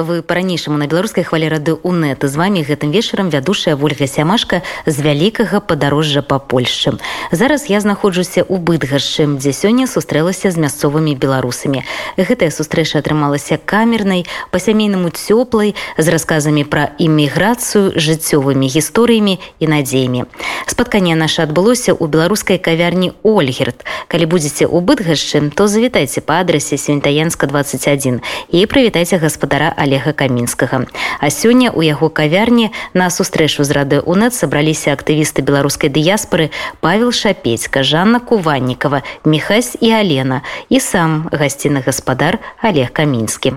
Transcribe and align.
вы 0.00 0.20
по-ранейшаму 0.22 0.76
на 0.76 0.86
беларускай 0.86 1.24
хвалі 1.24 1.48
рады 1.48 1.72
унет 1.72 2.20
з 2.20 2.36
вами 2.36 2.60
гэтым 2.60 2.92
вечарам 2.92 3.30
вядушая 3.32 3.80
ольга 3.80 4.06
сямашка 4.06 4.60
з 4.84 5.00
вялікага 5.00 5.60
падарожжа 5.64 6.20
па 6.20 6.36
польшчы 6.36 7.00
зараз 7.32 7.64
я 7.72 7.80
знаходжуся 7.80 8.44
ў 8.44 8.60
бытгашчы 8.60 9.24
дзе 9.40 9.56
сёння 9.56 9.88
сустрэлася 9.88 10.52
з 10.52 10.60
мясцовымі 10.60 11.16
беларусамі 11.16 11.80
гэтая 12.20 12.52
сустрэча 12.52 13.00
атрымалася 13.00 13.56
камернай 13.56 14.28
па-сямейнаму 14.52 15.08
цёплай 15.16 15.72
з 15.96 16.06
расказамі 16.12 16.68
пра 16.68 16.92
іміграцыю 17.00 17.96
жыццёвымі 17.96 18.68
гісторыямі 18.68 19.40
і 19.40 19.64
надзеямі 19.64 20.28
спатканне 20.68 21.16
наша 21.16 21.48
адбылося 21.48 21.96
ў 21.96 22.04
беларускай 22.04 22.60
кавярні 22.60 23.16
ольгерт 23.24 23.88
калі 24.12 24.28
будзеце 24.28 24.68
ў 24.68 24.76
бытгашчы 24.84 25.40
то 25.56 25.72
завітайце 25.72 26.20
па 26.20 26.44
адрасе 26.44 26.76
свінтаянска 26.76 27.48
21 27.48 28.20
і 28.52 28.66
прывітайце 28.68 29.16
гаспадара 29.16 29.72
але 29.86 29.89
олега 29.90 30.12
камінскага 30.12 30.86
а 31.20 31.26
сёння 31.30 31.70
у 31.70 31.82
яго 31.82 32.08
кавярні 32.08 32.70
на 32.94 33.10
сустрэчу 33.10 33.64
з 33.64 33.70
рады 33.70 34.00
унет 34.00 34.34
сабраліся 34.34 34.92
актывісты 34.92 35.42
беларускай 35.42 35.90
дыяспоры 35.90 36.50
павел 36.80 37.12
шапецька 37.12 37.82
жанна 37.82 38.20
куваннікова 38.20 39.02
мехась 39.24 39.76
і 39.80 39.92
алена 39.92 40.42
і 40.68 40.80
сам 40.80 41.28
гасціны 41.32 41.82
гаспадар 41.86 42.38
олег 42.62 42.92
камінскі 42.92 43.56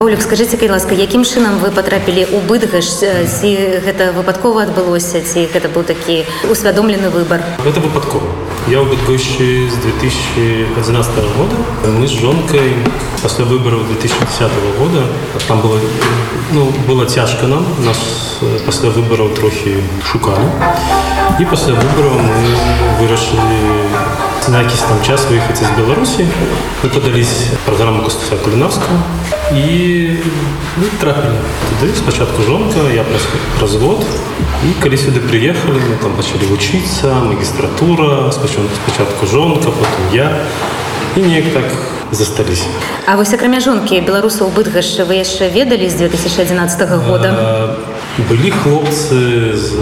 Олег, 0.00 0.22
скажите 0.22 0.56
калі 0.56 0.78
ласка 0.78 0.94
якім 0.94 1.24
чынам 1.26 1.58
вы 1.58 1.74
потрапілі 1.74 2.26
у 2.30 2.38
быдгаш 2.46 2.86
ці 3.02 3.50
гэта 3.82 4.14
выпадкова 4.14 4.70
адбылося 4.70 5.26
ці 5.26 5.50
гэта 5.50 5.66
быў 5.74 5.82
такі 5.90 6.22
усвядомлены 6.46 7.10
выбор 7.10 7.42
это 7.66 7.82
выпадкова 7.82 8.41
я 8.68 8.80
у 8.80 8.84
быдгоще 8.84 9.70
з 9.70 9.76
2011 9.76 11.10
года 11.36 11.56
мы 11.84 12.06
з 12.06 12.20
жонкой 12.20 12.76
пасля 13.22 13.44
выбораў 13.44 13.84
2010 13.84 14.50
года 14.78 15.06
там 15.46 15.60
было 15.60 15.80
ну 16.52 16.72
было 16.86 17.06
цяжка 17.06 17.46
нам 17.46 17.64
нас 17.84 17.98
пасля 18.66 18.90
выбораў 18.90 19.34
трохі 19.34 19.76
шукалі 20.04 20.46
і 21.40 21.44
пасля 21.44 21.74
выбораў 21.74 22.18
мы 22.20 22.38
вырашылі 23.00 23.60
на 24.48 24.62
якісь 24.62 24.80
там 24.80 25.02
час 25.02 25.26
выехаць 25.30 25.64
з 25.64 25.70
беларусі 25.76 26.26
мы 26.82 26.90
падались 26.90 27.50
праграму 27.66 28.02
кустуса 28.02 28.36
кулінарскую 28.44 29.00
і 29.52 30.16
ну, 30.76 30.84
трапілі 31.00 31.36
туды 31.80 31.94
спачатку 31.96 32.42
жонка 32.42 32.88
я 32.94 33.04
праз 33.58 33.76
развод 34.62 34.64
і 34.64 34.82
калі 34.82 34.96
сюды 34.96 35.20
прыехалі 35.20 35.78
мы 35.78 35.96
там 36.02 36.12
пачалі 36.16 36.46
вучыцца 36.50 37.22
магістратура 37.24 38.30
спачатку 38.32 39.26
жонка 39.26 39.70
потым 39.70 40.04
я 40.12 40.32
і 41.16 41.20
неяк 41.20 41.52
так 41.52 41.64
засталіся 42.10 42.66
А 43.06 43.16
вось 43.16 43.32
акрамя 43.32 43.60
жонкі 43.60 44.00
беларусаў 44.00 44.50
бытгашча 44.50 45.04
вы 45.04 45.22
яшчэ 45.22 45.50
ведалі 45.50 45.88
з 45.88 45.94
2011 45.94 46.88
года 47.06 47.76
былі 48.28 48.50
хлопцы 48.50 49.54
з 49.54 49.72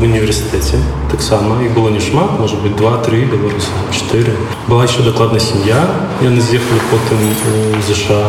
універсітэце 0.00 0.78
таксама 1.14 1.62
і 1.62 1.68
было 1.68 1.88
не 1.88 2.00
шмат 2.00 2.38
может 2.38 2.60
быть 2.62 2.76
два-тры 2.76 3.24
беларусы 3.24 3.70
4 3.90 4.32
была 4.68 4.84
еще 4.84 5.02
дакладна 5.02 5.40
сям'я 5.40 5.80
яны 6.22 6.40
з'ехалі 6.40 6.80
потым 6.90 7.18
у 7.78 7.82
ЗША 7.82 8.20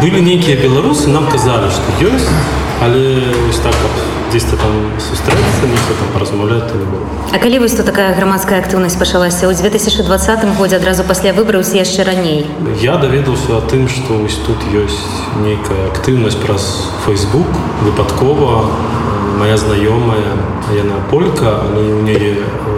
былі 0.00 0.20
нейкія 0.20 0.56
беларусы 0.56 1.08
нам 1.08 1.26
казалі 1.26 1.70
што 1.70 1.88
ёсць 2.06 2.28
але 2.82 3.32
ось 3.48 3.60
так 3.62 3.74
дзесьці 4.32 4.56
там 4.56 4.72
сустрэцца 4.98 5.66
нехто 5.68 5.94
там 6.00 6.08
паразмаўляць 6.14 6.72
не 6.72 6.86
было 6.88 7.04
А 7.32 7.38
калі 7.38 7.58
вось 7.60 7.72
то 7.72 7.82
такая 7.82 8.14
грамадская 8.16 8.60
актыўнасць 8.60 8.96
пачалася 8.96 9.48
ў 9.48 9.54
2020 9.54 10.56
годзе 10.56 10.76
адразу 10.76 11.04
пасля 11.04 11.32
выбраўся 11.36 11.76
яшчэ 11.84 12.04
раней 12.08 12.46
я 12.80 12.96
даведаўся 12.96 13.58
о 13.58 13.62
тым 13.68 13.88
што 13.92 14.16
вось 14.24 14.40
тут 14.46 14.58
ёсць 14.72 15.04
нейкая 15.44 15.92
актыўнасць 15.92 16.40
праз 16.40 16.88
Facebook 17.04 17.48
выпадкова 17.84 18.72
моя 19.38 19.56
знаёмая 19.56 20.36
яна 20.76 21.00
полька 21.10 21.60
але 21.66 21.82
у 21.94 22.06
яе 22.06 22.34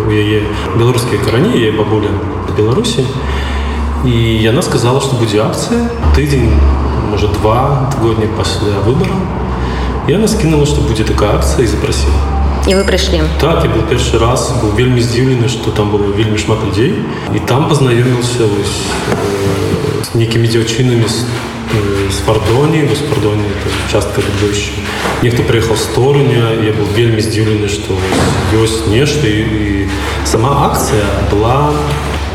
у 0.07 0.11
яе 0.11 0.43
беларускія 0.77 1.21
карані 1.25 1.55
яе 1.55 1.73
бабуля 1.73 2.13
беларусі 2.57 3.07
і 4.05 4.15
яна 4.43 4.63
сказала 4.63 5.01
што 5.01 5.17
будзе 5.17 5.41
акцыя 5.43 5.89
тыдзень 6.17 6.51
можа 7.11 7.29
два 7.41 7.91
годні 8.03 8.29
пасля 8.37 8.81
выбораў 8.87 9.21
яна 10.09 10.29
скінула 10.29 10.67
што 10.67 10.85
будзе 10.85 11.05
такая 11.05 11.35
акцыя 11.39 11.65
і 11.65 11.71
запрасіла 11.73 12.21
і 12.67 12.75
вы 12.77 12.85
прыйшлі 12.89 13.21
так 13.41 13.65
я 13.65 13.71
был 13.71 13.85
першы 13.89 14.19
раз 14.19 14.53
быў 14.61 14.77
вельмі 14.77 15.01
здзіўлены 15.05 15.49
што 15.53 15.71
там 15.71 15.91
было 15.93 16.13
вельмі 16.17 16.39
шмат 16.41 16.65
людзей 16.65 16.95
і 17.35 17.43
там 17.49 17.69
пазнаёміўся 17.69 18.49
вось 18.49 18.77
з 20.09 20.15
нейкімі 20.15 20.49
дзяўчынамі 20.49 21.09
з 21.09 21.29
з 22.29 22.29
пардоні 22.29 22.89
з 22.95 22.99
пардоні 22.99 23.45
частка 23.93 24.23
дощ 24.41 24.71
нехто 25.23 25.43
прыехаў 25.43 25.77
з 25.77 25.87
торуня 25.95 26.53
я 26.65 26.73
был 26.77 26.89
вельмі 26.97 27.23
здзіўлены 27.25 27.69
што 27.69 27.97
ёсць 28.61 28.87
нешта 28.91 29.27
і, 29.27 29.41
і 29.41 29.89
сама 30.25 30.69
акцыя 30.69 31.05
была 31.31 31.73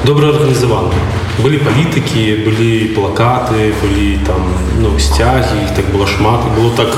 добра 0.06 0.30
арганізавана 0.34 0.96
былі 1.44 1.60
палітыкі 1.66 2.24
былі 2.46 2.72
плакаты 2.96 3.70
былі 3.84 4.18
там 4.26 4.42
ну 4.82 4.98
сцягі 5.00 5.68
так 5.76 5.92
было 5.94 6.08
шмат 6.08 6.48
і 6.48 6.56
было 6.58 6.72
так 6.76 6.96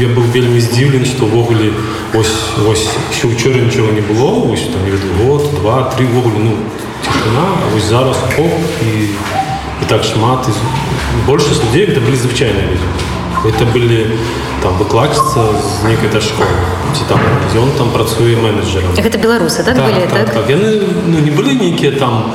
я 0.00 0.08
быў 0.12 0.28
вельмі 0.34 0.60
здзіўлен 0.60 1.06
што 1.06 1.30
ўвогуле 1.30 1.72
ось 2.14 2.36
ось 2.66 2.86
еще 3.10 3.32
учора 3.32 3.64
нічога 3.64 3.92
не 3.96 4.04
было 4.04 4.52
ось 4.52 4.68
там 4.68 4.82
год 5.24 5.46
два 5.60 5.90
три 5.96 6.06
ввогуле 6.06 6.38
ну 6.38 6.56
цішина 7.02 7.46
ось 7.76 7.88
зараз 7.88 8.16
оп 8.38 8.52
і 8.82 9.08
і 9.82 9.84
так 9.88 10.04
шмат 10.04 10.46
большасць 11.26 11.62
людзей 11.64 11.86
это 11.86 12.00
былі 12.00 12.16
звычайныя 12.16 12.66
людзі 12.70 12.86
это 13.44 13.64
былі 13.72 14.18
там 14.62 14.76
выкладчыцца 14.76 15.40
з 15.56 15.84
нейкай 15.88 16.10
да 16.12 16.20
школы 16.20 16.56
ці 16.92 17.04
там 17.08 17.20
ён 17.56 17.70
там 17.78 17.90
працуе 17.90 18.36
менеджером 18.36 18.92
гэта 18.96 19.18
беларусы 19.18 19.64
так, 19.64 19.76
так, 19.76 19.84
былі, 19.86 20.06
так, 20.06 20.26
так? 20.26 20.34
так 20.34 20.50
яны 20.50 20.82
ну, 21.06 21.18
не 21.18 21.30
былі 21.30 21.56
нейкія 21.56 21.92
там 21.92 22.32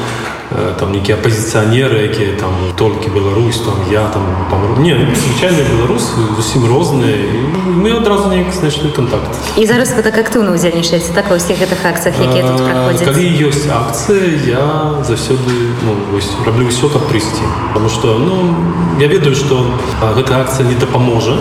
там 0.79 0.91
нейкія 0.93 1.17
апозіцыянеры 1.17 2.11
якія 2.11 2.35
там 2.35 2.51
толькі 2.75 3.11
Беларусь 3.15 3.61
там 3.63 3.79
я 3.91 4.09
там 4.11 4.27
памру 4.51 4.83
не 4.83 4.99
звычайныя 5.15 5.63
беларусы 5.63 6.19
зусім 6.35 6.67
розныя 6.67 7.23
мы 7.71 7.95
адразу 7.95 8.29
неяк 8.29 8.53
знайшлі 8.53 8.91
контакт. 8.91 9.31
І 9.57 9.67
зараз 9.67 9.95
вы 9.95 10.03
так 10.03 10.19
актыўна 10.19 10.51
удзельнічаеце 10.51 11.15
так 11.15 11.31
ва 11.31 11.39
ўсіх 11.39 11.55
гэтых 11.63 11.87
акцыях 11.87 12.19
якія 12.19 12.43
тут 12.51 12.67
праходзяць 12.67 13.07
калі 13.07 13.25
ёсць 13.47 13.71
акцыя 13.71 14.27
я 14.43 14.67
заўсёды 15.07 15.55
ну, 15.87 15.95
раблю 16.43 16.67
ўсё 16.67 16.91
каб 16.91 17.07
прыйсці 17.07 17.47
потому 17.71 17.89
что 17.89 18.19
ну 18.19 18.51
я 18.99 19.07
ведаю 19.07 19.39
что 19.39 19.71
гэта 20.03 20.43
акцыя 20.43 20.67
не 20.67 20.75
дапаможа 20.75 21.39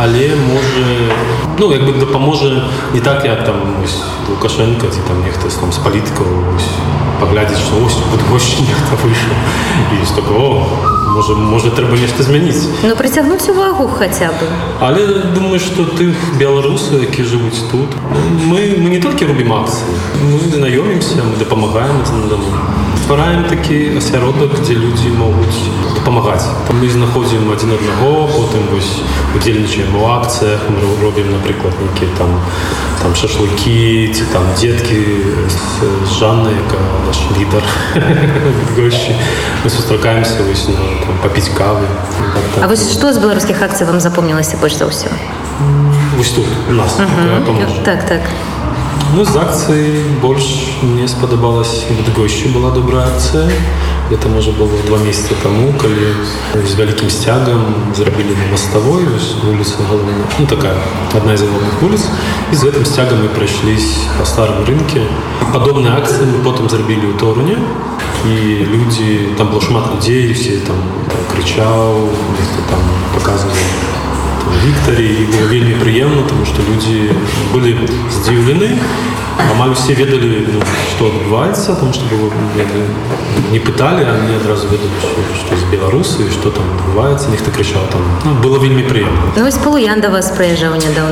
але 0.00 0.36
можа 0.36 0.84
ну 1.58 1.72
як 1.72 1.86
бы 1.86 1.92
дапаможа 1.98 2.68
не 2.94 3.00
так 3.00 3.24
як 3.24 3.44
там 3.44 3.56
лукашенко 4.28 4.86
ці 4.86 5.00
там 5.08 5.22
нехта 5.24 5.48
там 5.60 5.72
з 5.72 5.78
палітыкаў 5.78 6.26
паглядзець 7.20 7.58
што 7.58 7.80
ось 7.86 7.96
под 8.12 8.22
госці 8.30 8.66
нехта 8.68 8.98
выйшаў 9.02 9.36
і 9.96 10.06
з 10.06 10.12
такого 10.18 10.66
можа 11.16 11.34
можа 11.34 11.70
трэба 11.70 11.96
нешта 11.96 12.22
змяніць 12.22 12.68
ну 12.84 12.96
прыцягнуць 12.96 13.48
увагу 13.48 13.88
хаця 13.88 14.28
бы 14.40 14.48
але 14.88 15.06
думаю 15.36 15.60
што 15.60 15.88
тых 15.96 16.12
беларусы 16.40 17.00
які 17.06 17.24
жывуць 17.24 17.64
тут 17.72 17.96
мы 18.52 18.60
мы 18.82 18.92
не 18.92 19.00
толькі 19.00 19.32
робім 19.32 19.52
акцыі 19.60 19.96
мы 20.20 20.44
знаёмімся 20.58 21.24
мы 21.24 21.40
дапамагаем 21.40 22.04
на 22.20 22.28
даму 22.34 22.52
ствараем 23.10 23.44
такі 23.46 23.98
асяродак 23.98 24.50
дзе 24.62 24.74
людзі 24.74 25.12
могуць 25.14 25.58
дапамагаць 25.94 26.46
там 26.66 26.80
мы 26.82 26.90
знаходзім 26.90 27.50
адзін 27.54 27.76
аднаго 27.76 28.26
потым 28.32 28.66
вось 28.72 28.98
удзельнічаем 29.36 29.94
у 29.94 30.06
акцыях 30.10 30.66
мы 30.70 30.82
робім 31.02 31.30
напрыклад 31.34 31.74
нейкі 31.82 32.10
там 32.18 32.34
там 33.02 33.14
шашлыкі 33.14 34.10
ці 34.10 34.24
там 34.32 34.42
дзеткі 34.58 34.98
з 35.54 36.18
жанны 36.18 36.50
якая 36.50 36.82
наш 37.06 37.22
лідар 37.38 37.62
госці 38.76 39.14
мы 39.62 39.70
сустракаемся 39.70 40.42
вось 40.42 40.66
на, 40.68 40.74
там, 41.06 41.14
папіць 41.22 41.50
кавы 41.54 41.86
так, 42.34 42.44
так. 42.54 42.64
А 42.64 42.66
вось 42.66 42.90
што 42.90 43.12
з 43.12 43.22
беларускіх 43.22 43.62
акцый 43.62 43.86
вам 43.86 44.00
запомнілася 44.00 44.58
больш 44.58 44.82
за 44.82 44.90
ўсё 44.90 45.14
вось 46.18 46.34
тут 46.34 46.46
у 46.70 46.72
нас 46.72 46.98
uh 46.98 47.06
-huh. 47.06 47.84
так 47.84 48.02
так 48.08 48.22
ну 49.14 49.24
з 49.24 49.36
акцыі 49.36 50.02
больш 50.22 50.46
мне 50.82 51.08
спадабалась 51.08 51.84
госці 52.16 52.48
была 52.54 52.70
добрая 52.70 53.06
акцыя 53.06 53.48
это 54.10 54.28
можа 54.28 54.52
было 54.52 54.70
два 54.86 54.98
месяца 54.98 55.34
таму 55.42 55.72
калі 55.78 56.14
з 56.54 56.74
вялікім 56.78 57.10
сцягам 57.10 57.92
зрабілі 57.96 58.36
на 58.38 58.46
маставой 58.52 59.04
вуліца 59.44 59.86
галоўна 59.88 60.26
ну 60.38 60.46
такая 60.46 60.76
одна 61.14 61.36
з 61.36 61.42
галоўных 61.42 61.82
вуліц 61.82 62.02
і 62.52 62.54
з 62.56 62.62
гэтым 62.66 62.84
сцягам 62.84 63.22
мы 63.22 63.28
прайшлись 63.28 64.06
па 64.18 64.24
старым 64.24 64.64
рынке 64.64 65.02
падобныя 65.52 65.98
акцыі 65.98 66.26
мы 66.30 66.42
потым 66.46 66.70
зрабілі 66.70 67.10
ў 67.10 67.18
торуне 67.18 67.58
і 68.26 68.34
людзі 68.72 69.34
там 69.38 69.50
было 69.50 69.60
шмат 69.60 69.90
людзей 69.94 70.32
все 70.32 70.58
там 70.66 70.78
крычаў 71.30 72.10
там 72.70 72.82
показывалі 73.14 73.66
там, 73.82 73.99
Викторе, 74.63 75.05
и 75.05 75.25
было 75.25 75.47
вельми 75.47 75.79
приемно, 75.79 76.23
потому 76.23 76.45
что 76.45 76.61
люди 76.61 77.11
были 77.53 77.77
здивлены, 78.09 78.77
амаль 79.51 79.73
все 79.73 79.93
ведали, 79.93 80.47
ну, 80.53 80.59
что 80.95 81.07
отбывается, 81.07 81.73
потому 81.73 81.93
что 81.93 82.03
было, 82.05 82.31
не 83.51 83.59
пытали, 83.59 84.03
а 84.03 84.15
они 84.15 84.35
одразу 84.35 84.67
ведали, 84.67 84.91
что, 85.01 85.55
из 85.55 85.63
Беларуси, 85.71 86.29
что 86.31 86.51
там 86.51 86.63
отбывается, 86.77 87.29
ніхто 87.29 87.51
кричал 87.51 87.81
там. 87.91 88.01
Ну, 88.25 88.33
было 88.41 88.59
вельми 88.59 88.83
приемно. 88.83 89.31
Ну, 89.35 89.47
ось 89.47 89.57
Полуян 89.57 90.01
до 90.01 90.09
вас 90.09 90.31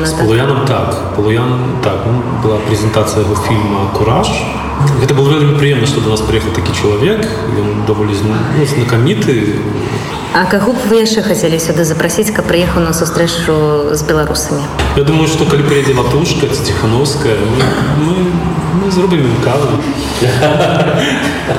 С 0.06 0.12
так? 0.12 0.22
Полуяном 0.22 0.66
так. 0.66 1.16
Полуян 1.16 1.60
так. 1.84 2.06
Ну, 2.06 2.22
была 2.44 2.58
презентация 2.68 3.24
его 3.24 3.36
фильма 3.36 3.90
«Кураж». 3.94 4.28
Это 5.03 5.15
было 5.15 5.31
вельми 5.31 5.59
приемно, 5.59 5.87
что 5.87 6.01
до 6.01 6.11
нас 6.11 6.21
приехал 6.21 6.51
такой 6.53 6.75
человек, 6.75 7.27
и 7.56 7.61
он 7.61 7.87
довольно 7.87 8.12
ну, 8.12 8.67
знакомитый, 8.67 9.55
А 10.35 10.47
каго 10.51 10.73
б 10.75 10.91
вы 10.91 10.97
яшчэ 10.99 11.23
хацелі 11.23 11.62
сюды 11.62 11.85
запрасіць, 11.87 12.35
каб 12.35 12.51
прыехаў 12.51 12.83
на 12.83 12.91
сустрэчу 12.91 13.95
з 13.95 14.03
беларусамі? 14.03 14.67
Я 14.99 15.05
думаю, 15.06 15.29
что 15.31 15.47
коли 15.47 15.62
приедет 15.62 15.95
Латушка, 15.95 16.49
Тихановская, 16.51 17.39
мы, 17.39 17.62
мы, 18.03 18.15
мы 18.83 18.91
зробим 18.91 19.21
им 19.21 19.37
каву. 19.45 19.79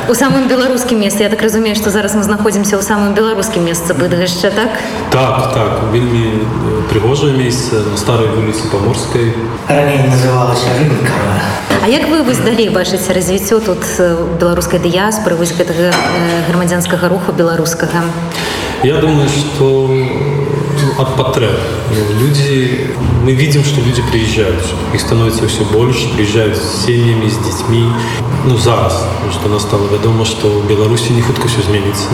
У 0.09 0.13
самым 0.13 0.49
беларускім 0.49 0.99
месцы, 0.99 1.23
я 1.23 1.29
так 1.29 1.41
разумею, 1.41 1.79
што 1.79 1.89
зараз 1.89 2.19
мы 2.19 2.23
знаходзімся 2.27 2.75
ў 2.75 2.83
самым 2.83 3.15
беларускім 3.15 3.63
месцы 3.63 3.95
быдгашча, 3.95 4.51
так? 4.51 4.67
Так, 5.10 5.52
так, 5.52 5.92
вельми 5.92 6.40
э, 6.40 6.82
пригожее 6.88 7.36
место 7.36 7.80
на 7.80 7.96
старой 7.96 8.28
улице 8.28 8.68
Поморской. 8.70 9.34
Ранее 9.66 10.04
называлась 10.08 10.62
Рынковая. 10.78 11.42
А 11.82 11.88
як 11.88 12.08
вы 12.08 12.22
вось 12.22 12.38
далей 12.38 12.68
бачыце 12.68 13.12
развіццё 13.12 13.58
тут 13.58 13.78
беларускай 14.38 14.78
дыяспоры, 14.78 15.34
вось 15.34 15.52
гэтага 15.52 15.92
грамадзянскага 16.48 17.08
руху 17.08 17.32
беларускага? 17.32 18.04
Я 18.84 18.96
думаю, 18.96 19.28
что 19.28 19.90
ну, 21.00 21.06
от 21.06 21.16
потреб. 21.16 21.50
Ну, 21.90 22.20
Люди, 22.20 22.90
мы 23.24 23.32
видим, 23.32 23.64
что 23.64 23.80
люди 23.80 24.02
приезжают. 24.10 24.64
Их 24.94 25.00
становится 25.00 25.46
все 25.46 25.64
больше, 25.64 26.08
приезжают 26.14 26.56
с 26.56 26.86
семьями, 26.86 27.28
с 27.28 27.36
детьми. 27.38 27.84
Ну, 28.44 28.56
зараз, 28.56 29.04
потому 29.14 29.32
что 29.32 29.48
нас 29.48 29.62
стало 29.62 29.86
ведомо, 29.88 30.24
что 30.24 30.48
в 30.48 30.66
Беларуси 30.66 31.12
не 31.12 31.22
хутко 31.22 31.48
все 31.48 31.62
зменится. 31.62 32.08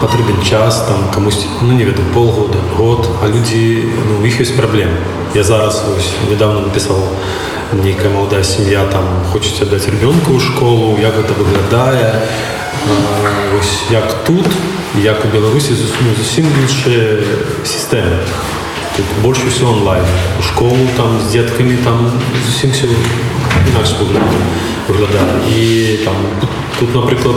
Потребен 0.00 0.42
час, 0.42 0.84
там, 0.88 0.96
комусь, 1.14 1.46
ну, 1.62 1.72
не 1.72 1.84
веду, 1.84 2.02
полгода, 2.14 2.58
год, 2.76 3.08
а 3.22 3.26
люди, 3.26 3.88
ну, 4.08 4.18
у 4.18 4.22
них 4.22 4.40
есть 4.40 4.56
проблемы. 4.56 4.96
Я 5.34 5.42
зараз, 5.42 5.84
ось, 5.96 6.30
недавно 6.30 6.60
написал 6.60 6.98
некая 7.72 8.10
молодая 8.10 8.44
семья, 8.44 8.84
там, 8.92 9.04
хочет 9.32 9.62
отдать 9.62 9.86
ребенка 9.88 10.30
у 10.30 10.40
школу, 10.40 10.98
як 10.98 11.14
это 11.14 11.32
виглядає. 11.38 12.22
А, 12.90 13.58
ось 13.60 13.82
як 13.90 14.24
тут, 14.24 14.46
як 15.02 15.24
у 15.24 15.28
Білорусі, 15.28 15.72
зовсім 16.18 16.46
інша 16.62 17.16
система. 17.64 18.16
Тут 18.96 19.06
більше 19.22 19.42
все 19.48 19.64
онлайн. 19.64 20.04
У 20.40 20.42
школу 20.42 20.88
там 20.96 21.20
з 21.20 21.32
дітками 21.32 21.76
там 21.84 22.12
зовсім 22.46 22.70
все 22.70 22.86
інакше 23.72 23.94
виглядає. 24.88 25.58
І 25.58 25.86
там, 26.04 26.14
тут, 26.80 26.94
наприклад, 26.94 27.36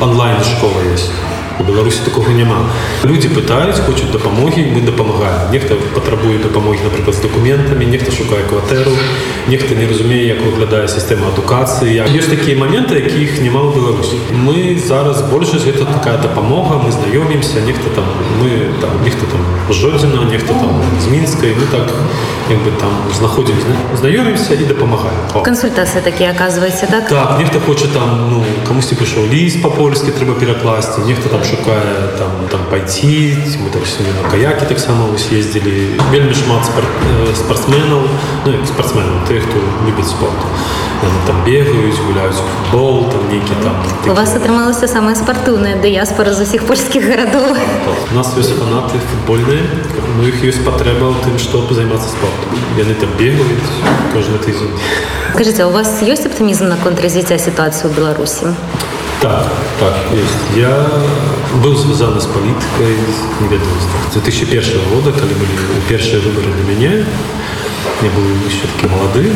онлайн 0.00 0.36
школа 0.56 0.74
є. 0.90 1.04
У 1.59 1.63
Білорусі 1.63 1.99
такого 2.05 2.29
нема. 2.29 2.65
Люди 3.05 3.29
питають, 3.29 3.75
хочуть 3.79 4.11
допомоги, 4.11 4.65
ми 4.75 4.81
допомагаємо. 4.81 5.39
Ніхто 5.51 5.75
потребує 5.93 6.37
допомоги, 6.39 6.77
наприклад, 6.83 7.15
з 7.15 7.21
документами, 7.21 7.85
ніхто 7.85 8.11
шукає 8.11 8.41
квартиру, 8.49 8.91
ніхто 9.49 9.75
не 9.75 9.87
розуміє, 9.87 10.27
як 10.27 10.37
виглядає 10.45 10.87
система 10.87 11.21
едукації. 11.33 11.95
Як- 11.95 12.09
Є 12.11 12.21
такі 12.21 12.55
моменти, 12.55 12.95
яких 12.95 13.41
немає 13.41 13.67
в 13.67 13.73
Білорусі. 13.75 14.15
Ми 14.33 14.77
зараз 14.87 15.21
більше 15.21 15.59
це 15.59 15.71
така 15.71 16.17
допомога, 16.17 16.77
ми 16.85 16.91
знайомимося, 17.29 17.61
ніхто 17.65 17.89
там, 17.95 18.03
ми 18.41 18.49
там, 18.81 18.89
ніхто 19.03 19.21
там 19.21 19.39
з 19.69 19.73
Жодзіна, 19.73 20.23
ніхто 20.31 20.53
там 20.53 20.81
з 21.03 21.07
Мінська, 21.07 21.45
і 21.47 21.49
ми 21.49 21.65
так 21.71 21.93
якби 22.49 22.71
там 22.71 22.89
знаходимося, 23.17 23.65
знайомимося 23.99 24.53
і 24.53 24.57
допомагаємо. 24.57 25.21
О. 25.33 25.41
Консультації 25.41 26.03
такі 26.03 26.29
оказується, 26.35 26.85
так? 26.85 27.07
Так, 27.07 27.35
ніхто 27.39 27.59
хоче 27.59 27.87
там, 27.87 28.29
ну, 28.31 28.43
комусь 28.67 28.85
пішов 28.85 29.33
ліс 29.33 29.55
по-польськи, 29.55 30.11
треба 30.11 30.33
перекласти, 30.33 31.01
ніхто 31.05 31.29
там 31.29 31.39
шукає 31.43 31.95
там, 32.17 32.29
там 32.51 32.59
пойти, 32.69 33.37
ми 33.63 33.69
там 33.69 33.81
сьогодні 33.85 34.13
на 34.23 34.29
каяки 34.29 34.65
так 34.65 34.79
само 34.79 35.09
ось 35.15 35.31
їздили. 35.31 35.87
Вельми 36.11 36.33
шмат 36.33 36.65
спорт, 36.65 36.87
е, 37.31 37.35
спортсменів, 37.35 38.09
ну 38.45 38.51
як 38.51 38.67
спортсменів, 38.67 39.11
тих, 39.27 39.43
хто 39.43 39.59
любить 39.87 40.07
спорт. 40.07 40.41
Вони 41.03 41.15
там 41.27 41.35
бігають, 41.45 41.99
гуляють 42.07 42.33
в 42.35 42.71
футбол, 42.71 43.09
там 43.09 43.19
які 43.33 43.53
там. 43.63 43.75
У 44.11 44.15
вас 44.15 44.35
атрымалася 44.35 44.87
самая 44.87 45.15
спартыўная 45.15 45.75
дыяспора 45.81 46.33
з 46.33 46.41
усіх 46.41 46.63
польскіх 46.63 47.03
гарадоў. 47.19 47.55
У 48.11 48.15
нас 48.15 48.31
ёсць 48.37 48.53
фанаты 48.55 48.99
футбольныя, 48.99 49.63
ну 50.17 50.27
іх 50.27 50.43
ёсць 50.43 50.63
патрэба 50.63 51.11
ў 51.11 51.15
тым, 51.25 51.35
што 51.39 51.65
займацца 51.71 52.07
спортом. 52.07 52.55
Яны 52.79 52.95
там 52.95 53.09
бегаюць 53.19 53.71
кожны 54.13 54.37
тыдзень. 54.39 54.71
Скажите, 55.33 55.63
а 55.63 55.67
у 55.67 55.75
вас 55.75 55.99
ёсць 56.01 56.25
аптымізм 56.25 56.71
наконт 56.71 57.01
развіцця 57.03 57.35
сітуацыі 57.35 57.89
ў 57.89 57.95
Беларусі? 57.95 58.55
Так, 59.21 59.47
так, 59.79 59.95
есть. 60.13 60.57
Я 60.57 60.87
был 61.63 61.75
связан 61.77 62.19
с 62.19 62.25
политикой, 62.25 62.95
не 63.41 63.47
ведаю, 63.47 63.71
с 64.11 64.13
2001 64.13 64.63
года, 64.93 65.11
когда 65.11 65.33
были 65.35 65.51
первые 65.89 66.19
выборы 66.19 66.51
для 66.53 66.75
меня. 66.75 67.05
Я 68.03 68.09
был 68.09 68.25
еще 68.47 68.67
таки 68.67 68.87
молодым. 68.87 69.33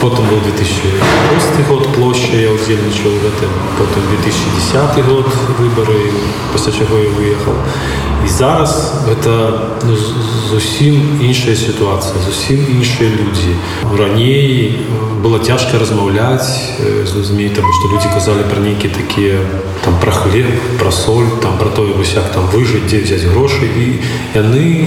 Потом 0.00 0.26
был 0.26 0.40
2006 0.40 1.68
год, 1.68 1.86
площа, 1.94 2.36
я 2.36 2.50
удзельничал 2.52 3.10
в 3.10 3.24
этом. 3.26 3.50
Потом 3.78 4.02
2010 4.10 5.04
год 5.06 5.26
выборы, 5.58 6.10
после 6.52 6.72
чего 6.72 6.98
я 6.98 7.08
выехал. 7.10 7.54
І 8.26 8.28
зараз 8.28 8.92
гэта 9.08 9.52
ну, 9.86 9.96
з- 9.96 10.50
зусім 10.50 11.18
іншая 11.22 11.56
сітуацыя, 11.56 12.14
зусім 12.26 12.66
іншыя 12.70 13.10
людзі. 13.10 13.54
Раней 13.98 14.78
э, 14.78 15.22
было 15.22 15.38
цяжка 15.38 15.78
размаўляць 15.78 16.50
э, 16.80 17.06
з 17.06 17.16
людзьмі, 17.16 17.48
таму 17.48 17.68
што 17.72 17.94
людзі 17.94 18.08
казалі 18.14 18.42
пра 18.50 18.60
нейкія 18.60 18.94
такія 18.94 19.38
там 19.84 19.94
пра 20.00 20.12
хлеб, 20.12 20.46
пра 20.78 20.92
соль, 20.92 21.26
там 21.42 21.58
пра 21.58 21.68
тое 21.70 21.92
вось 21.98 22.14
як 22.14 22.30
там 22.32 22.46
выжыць, 22.54 22.86
дзе 22.86 23.02
взяць 23.02 23.26
грошы 23.26 23.66
і 23.66 23.98
яны 24.38 24.86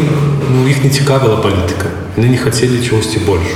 ну, 0.49 0.67
іх 0.67 0.83
не 0.83 0.89
цікавіла 0.89 1.35
палітыка. 1.35 1.91
Яны 2.17 2.33
не 2.33 2.37
хацелі 2.37 2.81
чагосьці 2.81 3.25
больш. 3.27 3.49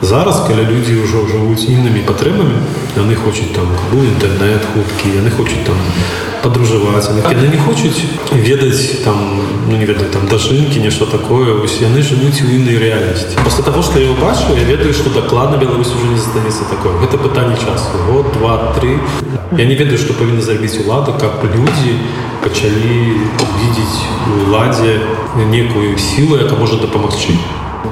Зараз, 0.00 0.46
калі 0.46 0.62
людзі 0.62 1.02
ўжо 1.02 1.26
жывуць 1.26 1.66
іннымі 1.66 2.06
патрэбамі, 2.06 2.54
яны 2.94 3.14
хочуць 3.18 3.50
там 3.50 3.66
быў 3.90 4.06
інтэрнэт 4.06 4.62
хуткі, 4.70 5.10
яны 5.18 5.30
хочуць 5.34 5.66
там 5.66 5.74
падружаваць, 6.38 7.10
яны, 7.10 7.26
яны 7.26 7.48
не 7.50 7.58
хочуць 7.58 8.06
ведаць 8.30 9.02
там 9.02 9.18
ну 9.66 9.76
не 9.76 9.84
ведаю 9.90 10.06
там 10.14 10.30
дажынкі, 10.30 10.78
нешта 10.78 11.06
такое, 11.10 11.58
вось 11.58 11.82
яны 11.82 11.98
жывуць 11.98 12.38
у 12.42 12.46
іннай 12.46 12.78
рэальнасці. 12.78 13.42
Пасля 13.42 13.66
таго, 13.66 13.82
што 13.82 13.98
я 13.98 14.14
ўбачыў, 14.14 14.54
я 14.54 14.64
ведаю, 14.70 14.94
што 14.94 15.10
дакладна 15.10 15.58
Беларусь 15.58 15.90
уже 15.90 16.06
не 16.06 16.16
застанецца 16.16 16.70
такое. 16.70 16.94
Гэта 17.02 17.18
пытанне 17.18 17.58
часу. 17.58 17.90
Год, 18.06 18.30
два, 18.38 18.72
тры. 18.78 19.02
Я 19.58 19.66
не 19.66 19.74
ведаю, 19.74 19.98
што 19.98 20.14
павінна 20.14 20.42
зрабіць 20.46 20.78
улада, 20.78 21.12
каб 21.18 21.42
людзі 21.42 21.98
пачалі 22.46 23.18
видзець 23.58 23.98
у 24.30 24.46
уладзе 24.46 25.00
некую 25.50 25.98
сілу, 25.98 26.38
яка 26.38 26.54
можа 26.54 26.78
дапамагчы. 26.78 27.34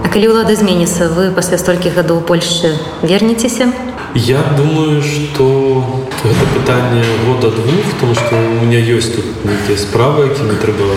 А 0.05 0.09
калі 0.09 0.31
ўлада 0.33 0.55
зменіцца, 0.55 1.09
вы 1.11 1.31
пасля 1.35 1.59
столькіх 1.59 1.95
гадоў 1.95 2.21
Польшчы 2.23 2.75
вернецеся? 3.03 3.73
Я 4.15 4.41
думаю, 4.57 5.03
что 5.03 6.07
это 6.25 6.45
пытание 6.55 7.05
года 7.27 7.51
двух, 7.51 7.85
потому 7.93 8.15
что 8.15 8.35
у 8.35 8.65
меня 8.65 8.79
есть 8.79 9.15
тут 9.15 9.25
некие 9.45 9.77
справы, 9.77 10.33
якімі 10.33 10.57
трэба 10.57 10.89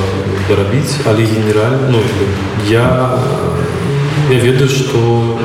дарабіць, 0.48 1.04
але 1.06 1.26
генеральна, 1.26 1.90
ну, 1.92 1.98
як 2.00 2.14
бы, 2.16 2.26
я, 2.70 3.20
я 4.30 4.40
ведаю, 4.40 4.70
что 4.70 4.98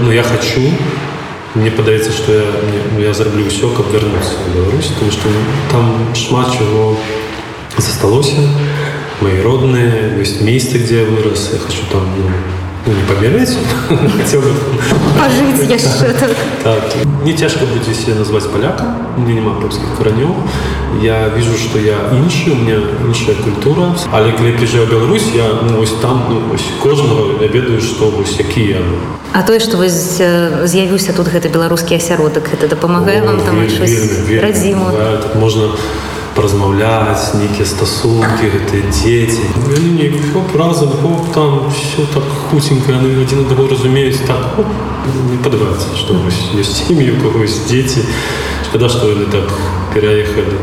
ну, 0.03 0.13
я 0.13 0.23
хочу, 0.23 0.71
мне 1.55 1.71
падаецца, 1.71 2.13
что 2.13 2.33
я, 2.33 2.47
мне, 2.63 2.81
ну, 2.95 3.01
я 3.01 3.13
зараблю 3.13 3.47
ўсё, 3.47 3.75
каб 3.75 3.91
вярнуцца 3.91 4.39
в 4.47 4.55
Беларусь, 4.55 4.95
потому 4.95 5.11
что 5.11 5.29
там 5.73 6.15
шмат 6.15 6.53
чего 6.53 6.97
засталося, 7.77 8.39
мои 9.21 9.41
родные, 9.43 10.15
есть 10.19 10.41
место, 10.43 10.79
где 10.79 11.03
я 11.03 11.05
вырос, 11.05 11.51
я 11.53 11.59
хочу 11.59 11.83
там, 11.91 12.07
ну, 12.17 12.31
ну, 12.86 12.94
не 12.94 13.04
паміраць 13.08 13.56
хацеў 14.18 14.42
бы. 14.42 14.52
Пажыць 15.18 15.70
яшчэ 15.70 16.14
так. 16.20 16.32
так. 16.64 16.84
мне 17.24 17.34
цяжка 17.34 17.66
будзе 17.66 17.94
себе 17.94 18.16
назваць 18.16 18.48
паляка 18.48 18.96
мне 19.18 19.36
няма 19.40 19.60
польскіх 19.62 19.90
каранёў 19.98 20.36
я 21.02 21.30
вижу 21.30 21.58
что 21.58 21.80
я 21.80 21.98
іншы 22.14 22.52
у 22.52 22.56
меня 22.56 22.80
іншая 23.06 23.36
культура. 23.36 23.94
Але 24.12 24.32
калі 24.32 24.58
прыїжджаю 24.58 24.88
Беларусь 24.88 25.30
я 25.36 25.48
ну, 25.64 25.78
вось 25.78 25.94
там 26.02 26.24
ну, 26.30 26.42
вось 26.52 26.66
кожнага 26.82 27.42
я 27.42 27.48
ведаю 27.48 27.82
што 27.82 28.10
вось 28.10 28.40
якія 28.40 28.82
А 29.34 29.44
тое 29.44 29.60
што 29.60 29.78
вось 29.78 30.18
э, 30.20 30.66
з'явіўся 30.66 31.14
тут 31.14 31.30
гэты 31.30 31.54
беларускі 31.54 31.96
асяродак 31.96 32.50
гэта 32.50 32.68
дапамагае 32.68 33.22
вам 33.22 33.38
там 33.46 33.62
адчуць 33.62 34.42
радзіму 34.42 34.90
да, 34.90 35.40
можна 35.40 35.70
поразмаўляць, 36.39 37.35
нейкія 37.39 37.67
стасункі, 37.67 38.51
гэтыя 38.55 38.91
дзеці. 38.91 39.45
Яны 39.71 39.93
неяк 39.99 40.19
хоп, 40.33 40.55
разам, 40.59 40.91
хоп, 41.03 41.31
там 41.35 41.71
все 41.71 42.07
так 42.15 42.27
хуценька, 42.51 42.97
яны 42.99 43.23
адзін 43.23 43.47
аднаго 43.47 43.69
разумеюць 43.71 44.25
так. 44.27 44.43
Хоп, 44.57 44.67
мне 45.29 45.39
падабаецца, 45.45 45.95
што 45.99 46.19
вось 46.19 46.43
ёсць 46.59 46.85
сім'і, 46.85 47.15
у 47.15 47.21
каго 47.23 47.45
ёсць 47.47 47.65
дзеці. 47.71 48.07
Шкада, 48.67 48.89
што 48.89 49.13
яны 49.15 49.31
так 49.31 49.51
переехали 49.95 50.59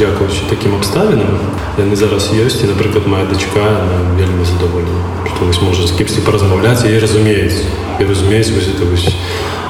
дзякуючы 0.00 0.48
таким 0.48 0.74
абставінам 0.76 1.36
яны 1.76 1.96
зараз 1.96 2.30
ёсць 2.32 2.64
і 2.64 2.70
напрыклад 2.72 3.06
моя 3.06 3.24
дачка 3.28 3.64
вельмі 4.16 4.44
задаволена 4.48 5.28
што 5.28 5.44
вось 5.44 5.60
можа 5.60 5.86
з 5.86 5.92
кімсьці 5.98 6.24
паразмаўляць 6.24 6.84
і 6.88 6.98
разумеюць 6.98 7.60
і 8.00 8.08
разумеюць 8.08 8.48
вось 8.56 8.70
это 8.72 8.88
вось 8.88 9.08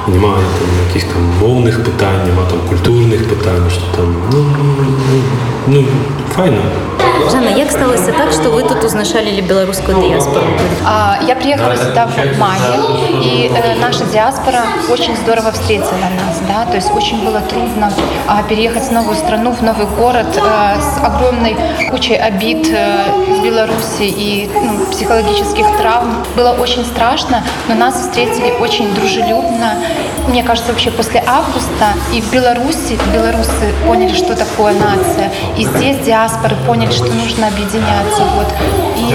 няма 0.08 0.34
там 0.58 0.68
якіх 0.86 1.04
там 1.12 1.22
моўных 1.40 1.84
пытань 1.84 2.26
няма 2.26 2.44
там 2.50 2.60
культурных 2.68 3.28
пытань 3.28 3.70
што 3.70 3.96
там 3.96 4.14
ну, 4.32 4.44
ну, 5.66 5.82
ну 5.82 5.84
файна 6.34 6.62
Жанна, 7.30 7.50
як 7.50 7.70
сталося 7.70 8.12
так, 8.12 8.32
что 8.32 8.50
вы 8.50 8.62
тут 8.62 8.84
узначалили 8.84 9.40
белорусскую 9.40 10.00
диаспору? 10.08 10.46
А, 10.84 11.16
Я 11.26 11.34
приехала 11.34 11.74
сюда 11.76 12.06
в 12.06 12.38
мае, 12.38 12.80
и 13.24 13.50
э, 13.52 13.74
наша 13.80 14.04
диаспора 14.04 14.62
очень 14.90 15.16
здорово 15.16 15.50
встретила 15.52 16.08
нас, 16.26 16.40
да, 16.46 16.66
то 16.66 16.76
есть 16.76 16.90
очень 16.92 17.24
было 17.24 17.40
трудно 17.40 17.90
а, 18.28 18.42
переехать 18.42 18.84
в 18.84 18.92
новую 18.92 19.16
страну, 19.16 19.52
в 19.52 19.62
новый 19.62 19.86
город 19.86 20.26
э, 20.36 20.80
с 20.80 21.04
огромной 21.04 21.56
кучей 21.90 22.16
обид 22.16 22.68
э, 22.70 22.96
в 23.28 23.42
Беларуси 23.42 24.02
и 24.02 24.48
ну, 24.54 24.86
психологических 24.90 25.66
травм. 25.78 26.24
Было 26.36 26.50
очень 26.52 26.84
страшно, 26.84 27.42
но 27.68 27.74
нас 27.74 27.94
встретили 27.94 28.52
очень 28.60 28.94
дружелюбно. 28.94 29.74
Мне 30.28 30.42
кажется, 30.42 30.72
вообще 30.72 30.90
после 30.90 31.22
августа 31.26 31.94
и 32.12 32.20
в 32.20 32.30
Беларуси 32.32 32.98
белорусы 33.12 33.72
поняли, 33.86 34.14
что 34.14 34.36
такое 34.36 34.74
нация, 34.74 35.30
и 35.56 35.64
здесь 35.64 35.98
диаспоры 35.98 36.56
поняли, 36.66 36.90
что 36.90 37.05
нужно 37.14 37.48
объединяться. 37.48 38.22
Вот. 38.36 38.52
И 38.96 39.14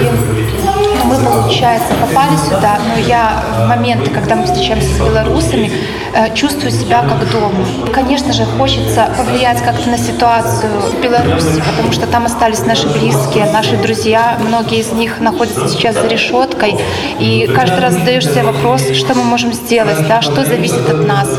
мы, 1.05 1.15
получается, 1.15 1.93
попали 1.95 2.35
сюда, 2.37 2.79
но 2.87 2.99
я 2.99 3.43
в 3.57 3.67
моменты, 3.67 4.09
когда 4.11 4.35
мы 4.35 4.45
встречаемся 4.45 4.87
с 4.93 4.97
белорусами, 4.97 5.71
э, 6.13 6.33
чувствую 6.33 6.71
себя 6.71 7.01
как 7.01 7.29
дома. 7.31 7.65
Конечно 7.93 8.33
же, 8.33 8.45
хочется 8.45 9.09
повлиять 9.17 9.61
как-то 9.61 9.89
на 9.89 9.97
ситуацию 9.97 10.71
в 10.79 11.01
Беларуси, 11.01 11.61
потому 11.65 11.91
что 11.91 12.07
там 12.07 12.25
остались 12.25 12.65
наши 12.65 12.87
близкие, 12.87 13.45
наши 13.51 13.77
друзья, 13.77 14.37
многие 14.39 14.79
из 14.79 14.91
них 14.91 15.19
находятся 15.19 15.67
сейчас 15.67 15.95
за 15.95 16.07
решеткой, 16.07 16.75
и 17.19 17.49
каждый 17.55 17.79
раз 17.79 17.93
задаешь 17.93 18.25
себе 18.25 18.43
вопрос, 18.43 18.81
что 18.93 19.13
мы 19.15 19.23
можем 19.23 19.53
сделать, 19.53 20.07
да, 20.07 20.21
что 20.21 20.45
зависит 20.45 20.89
от 20.89 21.05
нас. 21.07 21.29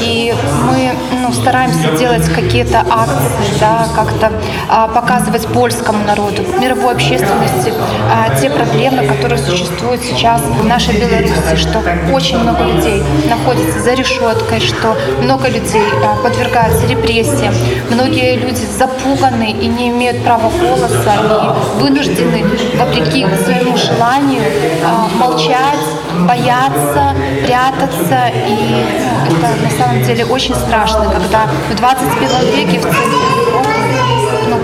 И 0.00 0.34
мы 0.64 0.92
ну, 1.28 1.34
стараемся 1.34 1.90
делать 1.98 2.26
какие-то 2.32 2.78
акции, 2.78 3.60
да, 3.60 3.86
как-то 3.94 4.32
а, 4.68 4.88
показывать 4.88 5.46
польскому 5.48 6.02
народу, 6.04 6.42
мировой 6.58 6.94
общественности 6.94 7.72
а, 8.10 8.34
те 8.40 8.48
проблемы, 8.48 9.06
которые 9.06 9.38
существуют 9.38 10.00
сейчас 10.02 10.40
в 10.40 10.64
нашей 10.64 10.94
Беларуси, 10.98 11.56
что 11.56 11.82
очень 12.14 12.38
много 12.38 12.64
людей 12.64 13.02
находится 13.28 13.78
за 13.80 13.92
решеткой, 13.92 14.60
что 14.60 14.96
много 15.20 15.48
людей 15.48 15.82
а, 16.02 16.16
подвергаются 16.22 16.86
репрессиям, 16.86 17.54
многие 17.90 18.36
люди 18.36 18.62
запуганы 18.78 19.50
и 19.50 19.66
не 19.66 19.90
имеют 19.90 20.24
права 20.24 20.50
голоса 20.50 21.14
и 21.14 21.82
вынуждены, 21.82 22.44
вопреки 22.76 23.26
своему 23.44 23.76
желанию, 23.76 24.44
а, 24.82 25.08
молчать, 25.18 25.84
бояться, 26.26 27.14
прятаться. 27.44 28.30
И 28.34 28.84
это 29.28 29.62
на 29.62 29.70
самом 29.78 30.02
деле 30.02 30.24
очень 30.24 30.54
страшно, 30.54 31.10
когда 31.10 31.46
в 31.70 31.74
21 31.76 32.54
веке 32.54 32.80
в 32.80 33.57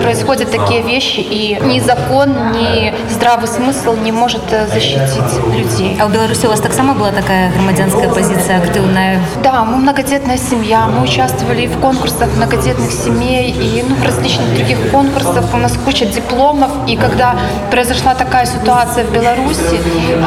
происходят 0.02 0.50
такие 0.50 0.82
вещи, 0.82 1.20
и 1.20 1.58
ни 1.62 1.80
закон, 1.80 2.52
ни 2.52 2.94
здравый 3.10 3.48
смысл 3.48 3.94
не 3.96 4.12
может 4.12 4.42
э, 4.50 4.66
защитить 4.66 5.32
людей. 5.54 5.98
А 6.00 6.06
в 6.06 6.12
Беларуси 6.12 6.46
у 6.46 6.48
вас 6.48 6.60
так 6.60 6.72
само 6.72 6.94
была 6.94 7.10
такая 7.10 7.52
громадянская 7.52 8.08
позиция 8.08 8.58
активная? 8.58 9.20
Да, 9.42 9.64
мы 9.64 9.76
многодетная 9.78 10.38
семья, 10.38 10.86
мы 10.86 11.02
участвовали 11.02 11.62
и 11.62 11.66
в 11.66 11.78
конкурсах 11.80 12.28
многодетных 12.36 12.90
семей, 12.90 13.50
и 13.50 13.84
ну, 13.88 13.94
в 13.94 14.02
различных 14.04 14.54
других 14.54 14.90
конкурсах, 14.90 15.44
у 15.54 15.56
нас 15.56 15.72
куча 15.84 16.06
дипломов, 16.06 16.70
и 16.86 16.96
когда 16.96 17.36
произошла 17.70 18.14
такая 18.14 18.46
ситуация 18.46 19.04
в 19.04 19.12
Беларуси, 19.12 19.80
э, 20.08 20.24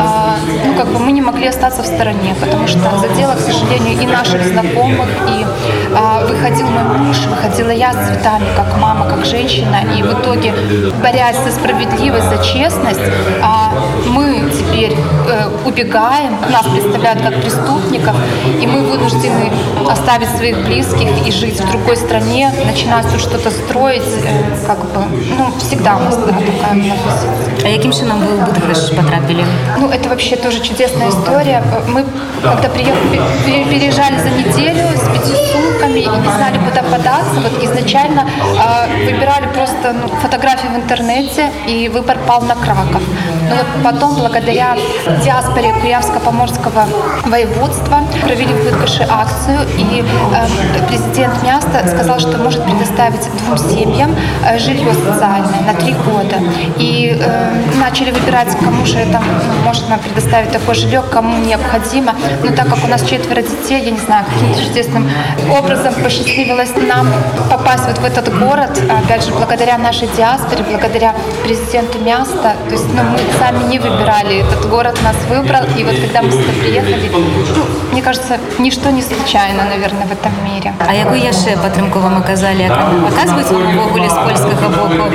ну, 0.66 0.76
как 0.76 0.88
бы 0.88 1.00
мы 1.00 1.12
не 1.12 1.22
могли 1.22 1.48
остаться 1.48 1.84
в 1.84 1.86
стороне, 1.86 2.36
потому 2.40 2.68
что 2.68 2.80
задело, 3.00 3.34
к 3.34 3.40
сожалению, 3.40 4.02
и 4.02 4.06
наших 4.06 4.44
знакомых, 4.46 5.10
и 5.30 5.46
э, 5.46 6.28
выходил 6.28 6.68
мой 6.68 6.84
муж, 6.84 7.18
выходила 7.26 7.72
я 7.72 7.92
с 7.94 8.08
цветами, 8.08 8.46
как 8.56 8.78
мама, 8.80 9.10
как 9.10 9.26
женщина, 9.26 9.57
женщина, 9.58 9.84
и 9.98 10.04
в 10.04 10.20
итоге, 10.20 10.54
борясь 11.02 11.38
за 11.38 11.52
справедливость, 11.52 12.30
за 12.30 12.44
честность, 12.44 13.00
а 13.42 13.72
мы 14.08 14.50
теперь 14.52 14.94
э, 14.94 15.50
убегаем, 15.66 16.38
нас 16.52 16.66
представляют 16.68 17.22
как 17.22 17.42
преступников, 17.42 18.16
и 18.62 18.68
мы 18.68 18.82
вынуждены 18.82 19.52
оставить 19.90 20.30
своих 20.30 20.66
близких 20.66 21.28
и 21.28 21.32
жить 21.32 21.60
в 21.60 21.72
другой 21.72 21.98
стране, 21.98 22.52
начинать 22.66 23.10
тут 23.12 23.22
что-то 23.22 23.50
строить, 23.52 24.02
э, 24.24 24.66
как 24.66 24.80
бы, 24.80 25.04
ну, 25.38 25.52
всегда 25.60 25.98
у 25.98 26.00
нас 26.00 26.18
да, 26.18 26.28
такая 26.28 26.44
была 26.44 26.68
позиция. 26.70 27.66
А 27.66 27.68
яким 27.70 27.92
чином 27.92 28.20
вы 28.20 28.36
в 28.38 28.46
Будапешт 28.46 28.96
потрапили? 28.96 29.44
Ну, 29.78 29.90
это 29.90 30.10
вообще 30.10 30.36
тоже 30.36 30.60
чудесная 30.60 31.10
история. 31.10 31.64
Мы, 31.88 32.06
когда 32.44 32.70
приехали, 32.70 33.22
переезжали 33.46 34.18
за 34.18 34.30
неделю 34.30 34.88
с 34.96 35.02
пятью 35.02 35.36
сумками 35.52 36.00
и 36.00 36.08
не 36.08 36.30
знали, 36.36 36.58
куда 36.58 36.84
податься, 36.84 37.34
вот 37.36 37.64
изначально 37.64 38.28
э, 38.28 39.06
выбирали 39.06 39.37
выбирали 39.38 39.54
просто 39.54 39.94
ну, 39.94 40.08
фотографии 40.08 40.68
в 40.68 40.76
интернете, 40.76 41.50
и 41.68 41.90
выбор 41.90 42.18
пал 42.28 42.42
на 42.42 42.56
Краков. 42.56 43.02
Но 43.50 43.56
вот 43.56 43.66
потом, 43.84 44.16
благодаря 44.16 44.76
диаспоре 45.24 45.74
Куявско-Поморского 45.82 46.86
воеводства, 47.26 48.02
провели 48.22 48.54
в 48.54 48.64
Быткаше 48.64 49.08
акцию, 49.10 49.60
и 49.78 50.04
э, 50.04 50.88
президент 50.88 51.44
Мяста 51.44 51.88
сказал, 51.88 52.20
что 52.20 52.38
может 52.38 52.64
предоставить 52.64 53.22
двум 53.40 53.58
семьям 53.58 54.16
э, 54.46 54.58
жилье 54.60 54.94
социальное 54.94 55.62
на 55.66 55.74
три 55.74 55.94
года. 55.94 56.38
И 56.78 57.18
э, 57.20 57.80
начали 57.80 58.12
выбирать, 58.12 58.56
кому 58.58 58.86
же 58.86 59.00
это 59.00 59.20
ну, 59.20 59.64
можно 59.66 59.98
предоставить 59.98 60.52
такое 60.52 60.76
жилье, 60.76 61.04
кому 61.12 61.38
необходимо. 61.46 62.14
Но 62.44 62.52
так 62.52 62.68
как 62.68 62.84
у 62.84 62.88
нас 62.88 63.02
четверо 63.04 63.42
детей, 63.42 63.84
я 63.84 63.92
не 63.92 64.00
знаю, 64.00 64.26
каким-то 64.26 64.64
чудесным 64.64 65.10
образом 65.58 65.94
посчастливилось 66.04 66.72
нам 66.88 67.08
попасть 67.50 67.86
вот 67.88 67.98
в 68.00 68.06
этот 68.06 68.38
город, 68.40 68.72
опять 68.90 69.26
же, 69.26 69.27
благодаря 69.32 69.78
нашей 69.78 70.08
диаспоре, 70.16 70.64
благодаря 70.64 71.16
президенту 71.44 72.00
Мяста. 72.00 72.56
То 72.68 72.72
есть 72.72 72.88
ну, 72.94 73.04
мы 73.04 73.20
сами 73.40 73.64
не 73.70 73.80
выбирали, 73.80 74.40
этот 74.40 74.70
город 74.70 75.00
нас 75.04 75.16
выбрал. 75.30 75.64
И 75.78 75.84
вот 75.84 75.96
когда 75.96 76.22
мы 76.22 76.32
сюда 76.32 76.54
приехали, 76.60 77.10
ну, 77.56 77.64
мне 77.92 78.02
кажется, 78.02 78.38
ничто 78.60 78.90
не 78.90 79.02
случайно, 79.02 79.66
наверное, 79.66 80.06
в 80.08 80.12
этом 80.12 80.32
мире. 80.46 80.74
А 80.80 80.94
яку 80.94 81.16
яшчэ 81.16 81.58
падтрымку 81.58 82.00
вам 82.00 82.18
аказалі 82.20 82.70
аказваць 83.10 83.52
увогуле 83.52 84.10
з 84.10 84.14
польскага 84.14 84.70
боку 84.70 85.10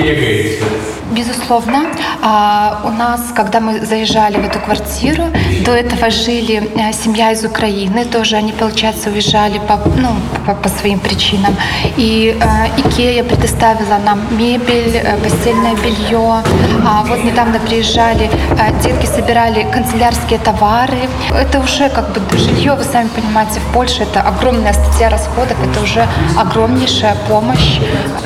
Безусловно. 1.13 1.87
А, 2.23 2.81
у 2.85 2.91
нас, 2.91 3.21
когда 3.35 3.61
мы 3.61 3.85
заезжали 3.85 4.37
в 4.37 4.45
эту 4.47 4.59
квартиру, 4.61 5.25
до 5.65 5.73
этого 5.73 6.11
жили 6.11 6.71
э, 6.75 6.93
семья 6.93 7.33
из 7.33 7.45
Украины, 7.45 8.05
тоже 8.05 8.37
они, 8.37 8.53
получается, 8.53 9.11
уезжали 9.11 9.59
по, 9.59 9.79
ну, 9.97 10.09
по, 10.47 10.55
по 10.55 10.69
своим 10.69 11.01
причинам. 11.01 11.55
И 11.99 12.35
э, 12.41 12.81
Икея 12.81 13.25
предоставила 13.25 13.99
нам 13.99 14.21
мебель, 14.31 14.97
э, 14.97 15.17
постельное 15.19 15.75
белье. 15.75 16.43
А 16.87 17.05
вот 17.05 17.25
недавно 17.25 17.59
приезжали, 17.59 18.31
детки 18.83 19.07
собирали 19.07 19.67
канцелярские 19.71 20.39
товары. 20.39 21.09
Это 21.31 21.61
уже 21.61 21.91
как 21.91 22.11
бы 22.13 22.39
жилье, 22.39 22.75
вы 22.75 22.85
сами 22.85 23.09
понимаете, 23.09 23.61
в 23.61 23.73
Польше 23.75 24.03
это 24.03 24.21
огромная 24.23 24.73
статья 24.73 25.11
расходов, 25.11 25.57
это 25.63 25.83
уже 25.83 26.09
огромнейшая 26.39 27.17
помощь. 27.29 27.81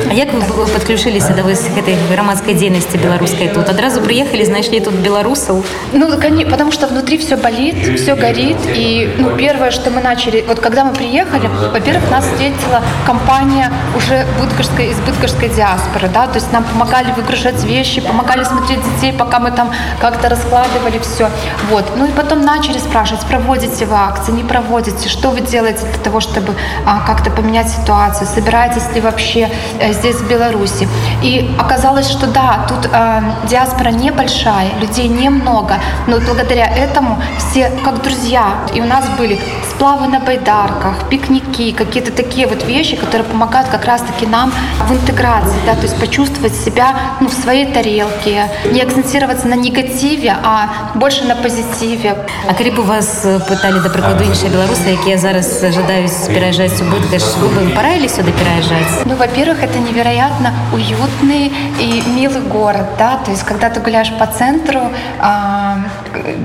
А 0.08 0.14
як 0.14 0.32
вы 0.32 0.66
подключились 0.66 1.24
до 1.24 1.42
вось 1.42 1.64
гэтай 1.74 1.96
грамадскай 2.10 2.54
дзейнасці 2.75 2.97
беларускай 2.97 3.47
тут 3.49 3.69
адразу 3.69 4.01
приехали 4.01 4.45
знайшлі 4.45 4.79
тут 4.79 4.95
беларусаў 4.95 5.63
Ну, 5.93 6.07
потому 6.49 6.71
что 6.71 6.87
внутри 6.87 7.17
все 7.17 7.35
болит, 7.35 7.99
все 7.99 8.15
горит. 8.15 8.57
И 8.75 9.13
ну, 9.17 9.35
первое, 9.35 9.71
что 9.71 9.89
мы 9.89 10.01
начали, 10.01 10.43
вот 10.47 10.59
когда 10.59 10.83
мы 10.83 10.93
приехали, 10.93 11.49
во-первых, 11.73 12.09
нас 12.11 12.25
встретила 12.25 12.81
компания 13.05 13.71
уже 13.95 14.25
будгорской, 14.39 14.89
из 14.91 14.99
будгорской 14.99 15.49
диаспоры, 15.49 16.09
да, 16.13 16.27
то 16.27 16.35
есть 16.35 16.51
нам 16.51 16.63
помогали 16.63 17.11
выгружать 17.11 17.63
вещи, 17.63 18.01
помогали 18.01 18.43
смотреть 18.43 18.79
детей, 18.95 19.13
пока 19.13 19.39
мы 19.39 19.51
там 19.51 19.71
как-то 19.99 20.29
раскладывали 20.29 20.99
все. 20.99 21.29
Вот. 21.69 21.85
Ну 21.97 22.05
и 22.05 22.11
потом 22.11 22.41
начали 22.41 22.77
спрашивать, 22.77 23.25
проводите 23.25 23.85
вы 23.85 23.95
акции, 23.95 24.31
не 24.31 24.43
проводите, 24.43 25.09
что 25.09 25.29
вы 25.29 25.41
делаете 25.41 25.85
для 25.85 26.03
того, 26.03 26.19
чтобы 26.19 26.53
а, 26.85 27.05
как-то 27.05 27.31
поменять 27.31 27.69
ситуацию, 27.69 28.27
собираетесь 28.27 28.93
ли 28.95 29.01
вообще 29.01 29.49
э, 29.79 29.93
здесь, 29.93 30.15
в 30.15 30.27
Беларуси. 30.27 30.87
И 31.23 31.49
оказалось, 31.59 32.09
что 32.09 32.27
да, 32.27 32.64
тут 32.67 32.89
э, 32.91 33.21
диаспора 33.49 33.89
небольшая, 33.89 34.69
людей 34.79 35.07
немного, 35.07 35.75
но 36.07 36.19
благодаря 36.19 36.67
этому 36.67 37.21
все 37.37 37.71
как 37.83 38.01
друзья. 38.01 38.55
И 38.73 38.81
у 38.81 38.85
нас 38.85 39.05
были 39.17 39.39
сплавы 39.69 40.07
на 40.07 40.19
байдарках, 40.19 41.09
пикники, 41.09 41.71
какие-то 41.71 42.11
такие 42.11 42.47
вот 42.47 42.63
вещи, 42.65 42.95
которые 42.95 43.27
помогают 43.27 43.69
как 43.69 43.85
раз-таки 43.85 44.25
нам 44.25 44.51
в 44.87 44.91
интеграции, 44.91 45.59
да, 45.65 45.75
то 45.75 45.83
есть 45.83 45.99
почувствовать 45.99 46.55
себя 46.55 46.95
ну, 47.19 47.27
в 47.27 47.33
своей 47.33 47.65
тарелке, 47.73 48.47
не 48.71 48.81
акцентироваться 48.81 49.47
на 49.47 49.55
негативе, 49.55 50.35
а 50.43 50.69
больше 50.95 51.25
на 51.25 51.35
позитиве. 51.35 52.15
А 52.47 52.53
калі 52.53 52.71
б 52.71 52.79
у 52.79 52.83
вас 52.83 53.25
пыталі 53.49 53.81
да 53.83 53.89
прыкладу 53.89 54.23
іншыя 54.23 54.49
беларусы 54.49 54.93
якія 54.93 55.17
зараз 55.17 55.47
жадаюць 55.61 56.29
пераязджаць 56.29 56.81
у 56.81 56.85
быдгаш 56.89 57.25
вы 57.41 57.47
бы 57.53 57.59
ім 57.67 57.71
параілі 57.75 58.07
сюды 58.09 58.31
пераязджаць 58.31 59.05
Ну, 59.05 59.15
во-первых, 59.15 59.63
это 59.63 59.79
невероятно 59.79 60.53
уютный 60.73 61.51
и 61.79 62.03
милый 62.07 62.41
город, 62.41 62.54
да, 62.97 63.17
то 63.23 63.31
есть 63.31 63.43
когда 63.43 63.69
ты 63.69 63.79
гуляешь 63.79 64.11
по 64.17 64.25
центру, 64.25 64.81
а, 65.19 65.79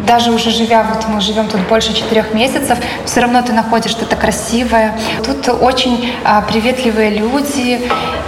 даже 0.06 0.30
уже 0.32 0.50
живя, 0.50 0.84
вот 0.88 1.06
мы 1.08 1.20
живем 1.20 1.48
тут 1.48 1.60
больше 1.68 1.94
четырех 1.94 2.34
месяцев, 2.34 2.78
все 3.04 3.20
равно 3.20 3.42
ты 3.42 3.52
находишь 3.52 3.90
что-то 3.90 4.16
красивое. 4.16 4.92
Тут 5.24 5.48
очень 5.48 6.12
а, 6.24 6.42
приветливые 6.42 7.10
люди 7.10 7.80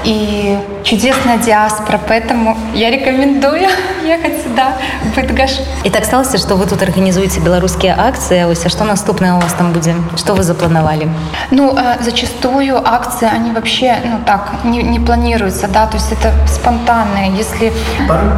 и 0.05 0.59
чудесная 0.85 1.39
диаспора, 1.39 2.01
поэтому 2.07 2.57
я 2.75 2.91
рекомендую 2.91 3.69
ехать 4.07 4.43
сюда, 4.43 4.73
в 5.05 5.19
Быдгаш. 5.19 5.61
І 5.85 5.91
так 5.91 6.05
сталася 6.05 6.39
што 6.39 6.57
вы 6.57 6.67
тут 6.67 6.83
арганізуеце 6.83 7.41
беларускія 7.41 7.95
акцыі 7.99 8.45
ось 8.49 8.65
а 8.65 8.69
што 8.69 8.85
наступнае 8.85 9.35
у 9.35 9.41
вас 9.41 9.53
там 9.53 9.73
будзе 9.73 9.95
што 10.17 10.35
вы 10.35 10.43
запланавалі 10.43 11.09
Ну, 11.51 11.75
э, 11.77 11.97
зачастую 12.01 12.77
акции, 12.77 13.29
они 13.29 13.53
вообще, 13.53 13.97
ну 14.05 14.19
так, 14.25 14.65
не, 14.65 14.83
не 14.83 15.01
планируются, 15.01 15.69
да, 15.69 15.87
то 15.87 15.97
есть 15.97 16.13
это 16.13 16.33
спонтанное, 16.47 17.31
если... 17.31 17.72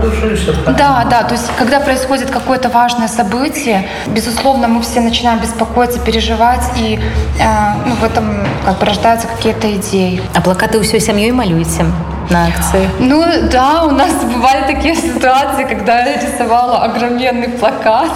Души, 0.01 0.53
Да, 0.77 1.05
да, 1.09 1.23
то 1.23 1.33
есть 1.33 1.51
когда 1.57 1.79
происходит 1.79 2.29
какое-то 2.29 2.69
важное 2.69 3.07
событие, 3.07 3.87
безусловно, 4.07 4.67
мы 4.67 4.81
все 4.81 5.01
начинаем 5.01 5.39
беспокоиться, 5.39 5.99
переживать, 5.99 6.63
и 6.77 6.99
э, 7.39 7.43
ну, 7.85 7.95
в 7.95 8.03
этом 8.03 8.45
как 8.65 8.79
бы 8.79 8.85
рождаются 8.85 9.27
какие-то 9.27 9.67
идеи. 9.75 10.21
А 10.33 10.41
плакаты 10.41 10.79
ўсёй 10.79 10.99
сям'ёй 10.99 11.31
малюеце 11.31 11.85
на 12.29 12.47
акцыі 12.47 12.87
Ну 12.99 13.23
да, 13.51 13.83
у 13.83 13.91
нас 13.91 14.11
бывали 14.23 14.63
такие 14.67 14.95
ситуации, 14.95 15.63
когда 15.63 16.05
я 16.05 16.17
рисовала 16.21 16.83
огроменный 16.85 17.49
плакат, 17.49 18.11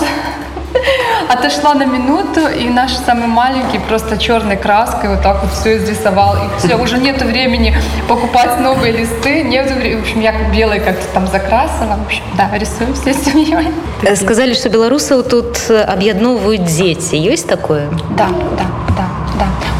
отошла 1.28 1.74
на 1.74 1.84
минуту, 1.84 2.48
и 2.48 2.68
наш 2.68 2.92
самый 2.92 3.26
маленький 3.26 3.78
просто 3.78 4.18
черной 4.18 4.56
краской 4.56 5.08
вот 5.08 5.22
так 5.22 5.42
вот 5.42 5.52
все 5.52 5.78
изрисовал. 5.78 6.36
И 6.36 6.58
все, 6.58 6.76
уже 6.76 6.98
нету 6.98 7.24
времени 7.24 7.74
покупать 8.08 8.60
новые 8.60 8.92
листы, 8.92 9.42
нету 9.42 9.74
времени. 9.74 10.00
В 10.00 10.02
общем, 10.02 10.20
я 10.20 10.32
белой 10.52 10.80
как-то 10.80 11.06
там 11.14 11.26
закрасила. 11.26 11.96
В 11.96 12.06
общем, 12.06 12.22
да, 12.36 12.50
рисуем 12.58 12.94
всей 12.94 13.14
семьей. 13.14 13.72
сказалі 14.04 14.54
што 14.54 14.68
беларусаў 14.68 15.22
тут 15.24 15.58
аб'ядноўваюць 15.70 16.64
дзеці 16.68 17.16
ёсць 17.16 17.48
такое 17.48 17.88
Да, 18.16 18.28
да, 18.28 18.44
да, 18.58 18.66
да. 18.96 19.06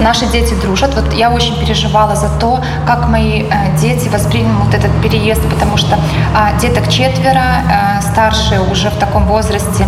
Наши 0.00 0.26
дети 0.26 0.54
дружат. 0.54 0.94
Вот 0.94 1.12
я 1.14 1.30
очень 1.30 1.58
переживала 1.58 2.16
за 2.16 2.28
то, 2.40 2.60
как 2.86 3.08
мои 3.08 3.42
э, 3.42 3.76
дети 3.80 4.08
воспримут 4.08 4.74
этот 4.74 4.90
переезд, 5.02 5.42
потому 5.48 5.76
что 5.76 5.96
э, 5.96 6.60
деток 6.60 6.88
четверо, 6.88 7.42
э, 7.98 8.02
старшие 8.02 8.60
уже 8.60 8.90
в 8.90 8.96
таком 8.96 9.26
возрасте, 9.26 9.86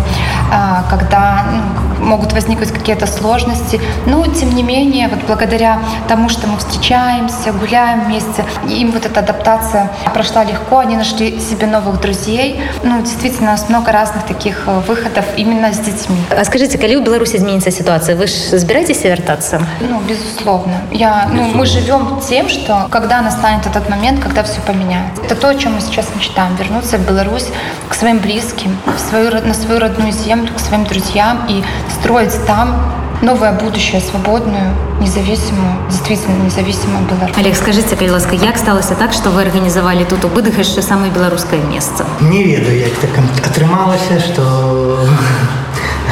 э, 0.51 0.89
когда 0.89 1.45
ну, 1.51 2.05
могут 2.05 2.33
возникнуть 2.33 2.71
какие-то 2.71 3.07
сложности. 3.07 3.81
Но, 4.05 4.25
тем 4.27 4.55
не 4.55 4.63
менее, 4.63 5.07
вот 5.07 5.19
благодаря 5.27 5.79
тому, 6.07 6.29
что 6.29 6.47
мы 6.47 6.57
встречаемся, 6.57 7.51
гуляем 7.51 8.05
вместе, 8.05 8.45
им 8.69 8.91
вот 8.91 9.05
эта 9.05 9.19
адаптация 9.19 9.91
прошла 10.13 10.43
легко, 10.43 10.79
они 10.79 10.95
нашли 10.95 11.39
себе 11.39 11.67
новых 11.67 11.99
друзей. 12.01 12.61
Ну, 12.83 13.01
действительно, 13.01 13.49
у 13.49 13.51
нас 13.51 13.69
много 13.69 13.91
разных 13.91 14.23
таких 14.23 14.63
э, 14.67 14.79
выходов 14.87 15.25
именно 15.37 15.73
с 15.73 15.79
детьми. 15.79 16.17
А 16.29 16.43
скажите 16.45 16.77
калі 16.77 16.97
ў 16.97 17.03
беларусі 17.03 17.37
зменіцца 17.37 17.71
сітуацыя 17.71 18.15
вы 18.15 18.27
ж 18.27 18.57
збіраецеся 18.57 19.09
вяртацца 19.09 19.61
Ну, 19.81 19.99
безусловно. 20.07 20.81
Я, 20.91 21.29
ну, 21.31 21.43
мы 21.53 21.65
живем 21.65 22.19
тем, 22.27 22.49
что 22.49 22.87
когда 22.91 23.21
настанет 23.21 23.65
этот 23.65 23.89
момент, 23.89 24.19
когда 24.23 24.43
все 24.43 24.59
поменяется. 24.61 25.21
Это 25.23 25.35
то, 25.35 25.49
о 25.49 25.55
чем 25.55 25.73
мы 25.75 25.81
сейчас 25.81 26.07
мечтаем. 26.15 26.55
Вернуться 26.55 26.97
в 26.97 27.05
Беларусь 27.07 27.47
к 27.89 27.93
своим 27.93 28.19
близким, 28.19 28.75
в 28.85 28.99
свою, 28.99 29.29
ро- 29.29 29.45
на 29.45 29.53
свою 29.53 29.79
родную 29.79 30.11
землю, 30.11 30.49
к 30.55 30.59
своим 30.59 30.83
друзьям 30.85 31.45
и 31.49 31.63
строить 31.99 32.33
там 32.45 32.75
новое 33.21 33.51
будущее, 33.51 33.99
свободную, 34.01 34.73
независимую, 35.01 35.73
действительно 35.89 36.43
независимую 36.43 37.03
Беларусь. 37.05 37.35
Олег 37.37 37.55
скажите 37.55 37.95
калі 37.95 38.09
ласка 38.09 38.35
як 38.35 38.57
сталася 38.57 38.95
так 38.95 39.13
што 39.13 39.29
вы 39.29 39.41
арганізавалі 39.41 40.05
тут 40.05 40.25
у 40.25 40.27
быдгашчы 40.29 40.81
самае 40.81 41.09
беларускае 41.11 41.61
месца 41.61 42.05
Не 42.21 42.43
ведаю, 42.43 42.77
як 42.79 42.93
так 43.01 43.09
атрымалася, 43.45 44.19
што 44.19 44.99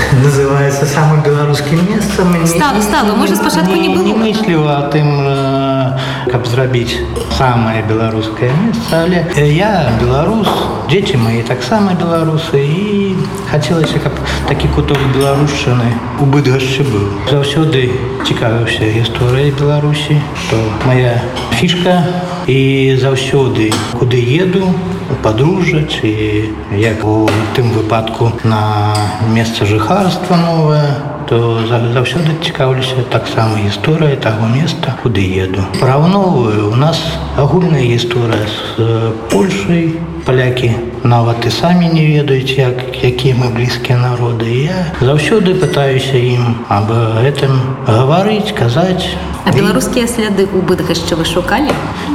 называецца 0.23 0.85
самым 0.85 1.21
беларускім 1.23 1.79
месцам. 1.89 2.31
Не- 2.39 2.47
Стала- 2.47 2.81
стала. 2.81 3.15
Можа, 3.15 3.35
спачатку 3.35 3.71
не 3.75 3.89
было? 3.89 4.03
Не 4.05 4.13
мысліла 4.13 4.77
о 4.79 4.89
тым, 4.91 5.07
э, 5.27 6.31
каб 6.31 6.47
зрабіць 6.47 6.95
самае 7.37 7.83
беларускае 7.89 8.51
месца, 8.65 9.03
але 9.03 9.25
э, 9.35 9.51
я 9.51 9.91
беларус, 10.01 10.47
дзеці 10.89 11.17
мои 11.17 11.41
таксама 11.41 11.91
беларусы 11.93 12.59
і 12.63 13.15
хацелася, 13.51 13.99
каб 14.03 14.13
такі 14.47 14.67
куток 14.75 14.97
беларушчыны 15.15 15.89
у 16.19 16.25
быдгашчы 16.25 16.83
быў. 16.83 17.05
Заўсёды 17.31 17.89
цікавіўся 18.27 18.83
гісторыяй 18.83 19.51
Беларусі, 19.59 20.21
то 20.49 20.57
моя 20.85 21.21
фішка 21.51 22.03
і 22.47 22.97
заўсёды 23.01 23.73
куды 23.99 24.17
еду, 24.41 24.73
падружжа 25.22 25.84
ці 25.86 26.10
як? 26.78 27.04
У 27.04 27.28
тым 27.56 27.70
выпадку 27.76 28.32
на 28.44 28.94
месца 29.28 29.66
жыхарства 29.66 30.36
новае 30.36 31.09
то 31.29 31.59
за- 31.67 31.93
заўсёды 31.93 32.35
цікаўлюся 32.43 32.95
таксама 33.09 33.57
гісторыя 33.65 34.15
таго 34.15 34.47
места 34.47 34.95
куды 35.03 35.21
еду 35.43 35.61
параўноўваю 35.79 36.71
у 36.71 36.75
нас 36.75 36.97
агульная 37.37 37.81
гісторыя 37.83 38.45
з 38.45 38.79
э, 38.79 39.11
Польшай 39.31 39.93
палякі 40.25 40.71
нават 41.03 41.45
і 41.45 41.51
самі 41.51 41.87
не 41.93 42.05
ведаюць 42.17 42.57
як 42.57 42.77
якія 43.03 43.35
мы 43.35 43.53
блізкія 43.53 43.97
народы 43.97 44.45
І 44.49 44.63
я 44.69 44.79
заўсёды 45.01 45.53
пытаюся 45.53 46.17
ім 46.17 46.65
аб 46.69 46.89
гэтым 47.21 47.53
гаварыць 47.87 48.53
казаць 48.57 49.05
А 49.45 49.51
беларускія 49.53 50.07
сляды 50.07 50.49
ў 50.49 50.61
быдгашчы 50.65 51.15
вы 51.15 51.25
шукалі 51.25 51.69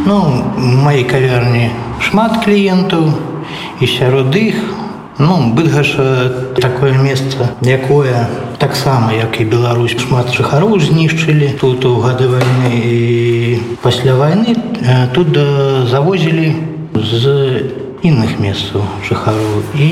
Ну, 0.06 0.42
в 0.56 0.76
моей 0.86 1.04
кавярні 1.04 1.70
шмат 2.00 2.44
кліентаў 2.44 3.12
і 3.80 3.86
сярод 3.86 4.34
іх 4.36 4.56
ну 5.18 5.52
быдгаша 5.54 6.56
такое 6.60 6.92
месца 6.96 7.52
якое 7.62 8.26
у 8.54 8.54
таксама 8.64 9.12
як 9.12 9.40
і 9.40 9.44
Беларусь 9.44 9.96
шмат 9.98 10.32
жыхароў 10.34 10.80
знішчылі 10.80 11.56
тут 11.60 11.84
у 11.84 12.00
гады 12.00 12.28
вайны 12.28 12.70
і 12.74 13.58
пасля 13.82 14.14
вайны 14.14 14.54
э, 14.54 15.08
тут 15.14 15.36
э, 15.36 15.86
завозілі 15.90 16.54
з 16.94 17.22
інных 18.02 18.40
месцаў 18.40 18.84
жыхароў 19.08 19.62
і 19.74 19.90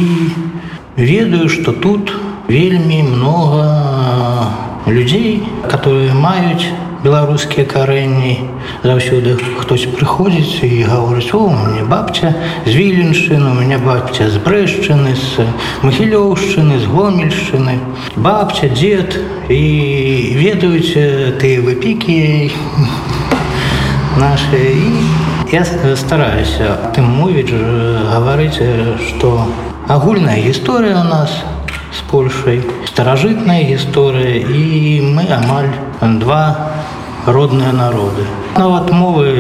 ведаю 0.97 1.49
што 1.49 1.73
тут 1.73 2.13
вельмі 2.49 3.03
много 3.03 3.65
людзей 4.87 5.43
которые 5.71 6.13
маюць 6.15 6.73
беларускія 7.05 7.65
карэнні 7.67 8.39
заўсёды 8.83 9.37
хтось 9.61 9.87
прыходзіць 9.95 10.63
і 10.67 10.83
гаворыць 10.83 11.31
о 11.35 11.47
у 11.47 11.51
мне 11.51 11.83
бабця 11.87 12.35
з 12.67 12.75
віленшчыны 12.75 13.51
у 13.51 13.55
меня 13.61 13.79
бабця 13.79 14.29
з 14.29 14.39
брэшчыны 14.43 15.15
з 15.15 15.47
магілёўшчыны 15.87 16.79
з 16.83 16.87
гомельшчыны 16.91 17.79
бабця 18.17 18.69
дзед 18.69 19.15
і 19.49 19.63
ведаюць 20.43 20.93
э, 20.97 21.33
тыя 21.39 21.63
выпікі 21.63 22.51
наши 24.19 24.59
і 24.59 24.93
я 25.53 25.63
с- 25.65 25.97
стараюся 25.97 26.93
тым 26.95 27.07
мовіць 27.09 27.49
ж, 27.49 27.57
гаварыць 28.13 28.59
э, 28.61 28.99
што 29.09 29.47
агульная 29.89 30.37
гісторыя 30.43 31.01
у 31.01 31.05
нас 31.09 31.31
з 31.95 32.01
Польшай 32.11 32.61
старажытная 32.87 33.63
гісторыя 33.65 34.43
і 34.45 35.01
мы 35.15 35.25
амаль 35.31 35.71
два 36.21 36.69
родныя 37.27 37.73
народы 37.73 38.25
нават 38.57 38.91
мовы 38.91 39.31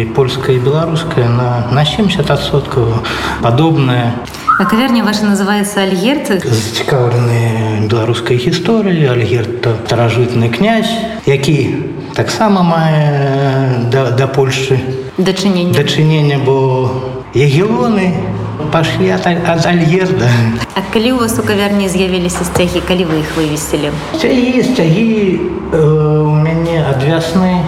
і 0.00 0.04
польская 0.14 0.56
і 0.56 0.60
беларуская 0.60 1.28
на 1.28 1.66
на 1.72 1.82
70соткаў 1.82 3.02
падобная 3.42 4.14
А 4.58 4.64
кавярня 4.64 5.04
ваша 5.04 5.26
называется 5.26 5.82
альгерт 5.82 6.32
зацікаўлены 6.44 7.88
беларускай 7.88 8.36
гісторыі 8.36 9.04
альгерта 9.12 9.76
старажытны 9.86 10.48
князь 10.48 10.92
які 11.26 11.84
таксама 12.14 12.62
мае 12.62 13.90
да, 13.92 14.10
да 14.12 14.26
Польшчы 14.26 14.80
дачынення 15.18 15.74
дачынення 15.74 16.38
бо 16.38 16.90
ягелоны 17.34 18.29
пашлі 18.71 19.09
ад, 19.09 19.27
ад 19.27 19.65
альгерда. 19.65 20.29
А 20.75 20.81
калі 20.93 21.11
у 21.11 21.17
вас 21.17 21.39
у 21.39 21.43
кавярні 21.43 21.89
з'явіліся 21.89 22.43
сцягі 22.43 22.81
калі 22.87 23.05
вы 23.05 23.19
іх 23.21 23.29
вывесілі 23.37 23.91
сцягі 24.15 24.63
сцягі 24.63 25.39
э, 25.71 25.77
у 26.21 26.35
мяне 26.35 26.83
ад 26.85 27.03
вясны 27.03 27.63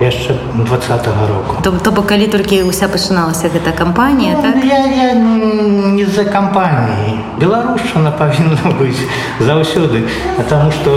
яшчэ 0.00 0.34
20 0.54 1.06
року. 1.06 1.56
То, 1.62 1.70
то 1.70 1.90
бок 1.90 2.06
калі 2.06 2.26
толькі 2.26 2.66
ўся 2.66 2.88
пачыналася 2.90 3.48
гэта 3.48 3.70
кампанія 3.72 4.34
так? 4.42 4.54
Ну, 4.58 4.66
я, 4.66 4.82
я 4.86 5.14
не 5.14 6.06
за 6.06 6.24
кампаніі 6.24 7.18
беларушчына 7.38 8.10
павінна 8.18 8.74
быць 8.78 9.06
заўсёды 9.40 10.04
потому 10.36 10.70
что 10.72 10.90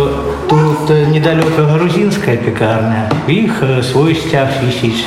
тут 0.50 0.90
недалёка 0.90 1.64
грузінская 1.64 2.38
пекарня. 2.38 3.10
У 3.28 3.32
іх 3.32 3.62
э, 3.62 3.84
свой 3.84 4.16
сцяг 4.16 4.50
вісіць 4.64 5.06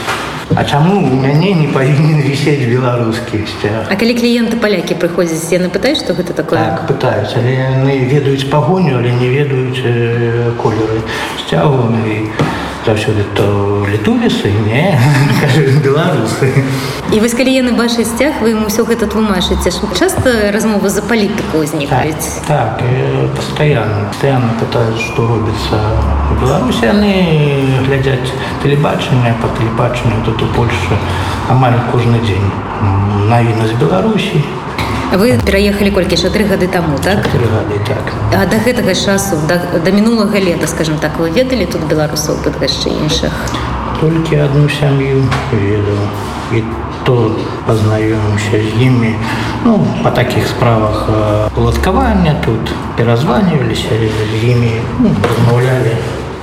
А 0.55 0.63
чаму 0.63 0.99
у 1.01 1.15
мяне 1.21 1.53
не 1.53 1.67
павінен 1.73 2.21
вісець 2.21 2.67
беларускі 2.69 3.41
сцяг 3.49 3.89
А 3.89 3.95
калі 3.99 4.13
кліенты 4.19 4.59
палякі 4.61 4.95
прыходзяць 5.01 5.51
яны 5.51 5.69
пытаюць 5.73 5.99
што 6.03 6.13
гэта 6.13 6.37
такое 6.37 6.59
так 6.59 6.85
пытаюць 6.91 7.33
але 7.35 7.55
яны 7.59 7.97
ведаюць 8.11 8.49
пагоню 8.53 8.99
але 9.01 9.11
не 9.19 9.29
ведаюць 9.33 9.81
э, 9.83 10.53
колеры 10.61 11.01
сцягу 11.41 11.89
і 12.05 12.17
заўсёды 12.85 13.23
то 13.33 13.85
літувісы 13.91 14.51
не 14.65 14.97
кажу, 15.41 15.61
беларусы 15.83 16.53
і 17.13 17.19
вось 17.19 17.33
калі 17.33 17.51
яны 17.53 17.71
бачаць 17.77 18.07
сцяг 18.07 18.41
вы 18.41 18.51
ім 18.53 18.65
усё 18.65 18.85
гэта 18.85 19.07
тлумачыце 19.07 19.71
ж 19.71 19.77
часта 19.99 20.51
размовы 20.53 20.89
за 20.89 21.01
палітыку 21.01 21.63
ўзнікаюць 21.65 22.45
Так, 22.47 22.81
э, 22.81 23.27
постоянно, 23.35 24.05
постоянно 24.09 24.49
пытаются, 24.59 25.01
что 25.01 25.27
робится 25.27 25.77
в 26.31 26.41
Беларуси. 26.41 26.85
Они 26.85 27.79
глядят 27.87 28.19
телебачення, 28.63 29.33
по 29.41 29.47
телебаченню 29.57 30.15
тут 30.25 30.41
у 30.43 30.45
Польши 30.55 30.95
амаль 31.49 31.73
кожны 31.91 32.19
день. 32.25 32.51
М, 32.81 33.29
Навіны 33.29 33.67
з 33.67 33.71
Беларусі, 33.81 34.43
вы 35.12 35.38
пераехалі 35.44 35.90
колькі 35.90 36.16
ж 36.16 36.30
тры 36.30 36.44
гады 36.46 36.68
таму 36.68 36.98
так 36.98 37.26
три 37.28 37.46
гады 37.46 37.78
так. 37.86 38.14
а 38.34 38.46
да 38.46 38.56
гэтага 38.62 38.94
часу 38.94 39.36
да, 39.48 39.60
да 39.84 39.90
мінулага 39.90 40.38
лета 40.38 40.66
скажем 40.66 40.98
так 40.98 41.18
вы 41.18 41.30
ведалі 41.30 41.66
тут 41.66 41.82
беларусаў 41.90 42.38
быдгашчы 42.44 42.90
іншых 42.90 43.34
Толькі 44.00 44.36
одну 44.40 44.68
сям'ю 44.68 45.28
ведаў. 45.52 45.98
І 46.56 46.62
то 47.04 47.30
познаёмся 47.66 48.56
з 48.56 48.82
імі. 48.82 49.14
Ну, 49.64 49.86
по 50.02 50.10
таких 50.10 50.46
справах 50.46 51.08
уладкавання 51.56 52.34
тут 52.44 52.72
перазваніваліся 52.96 53.88
з 54.32 54.44
імі, 54.44 54.72
ну, 54.98 55.10
размаўлялі, 55.28 55.92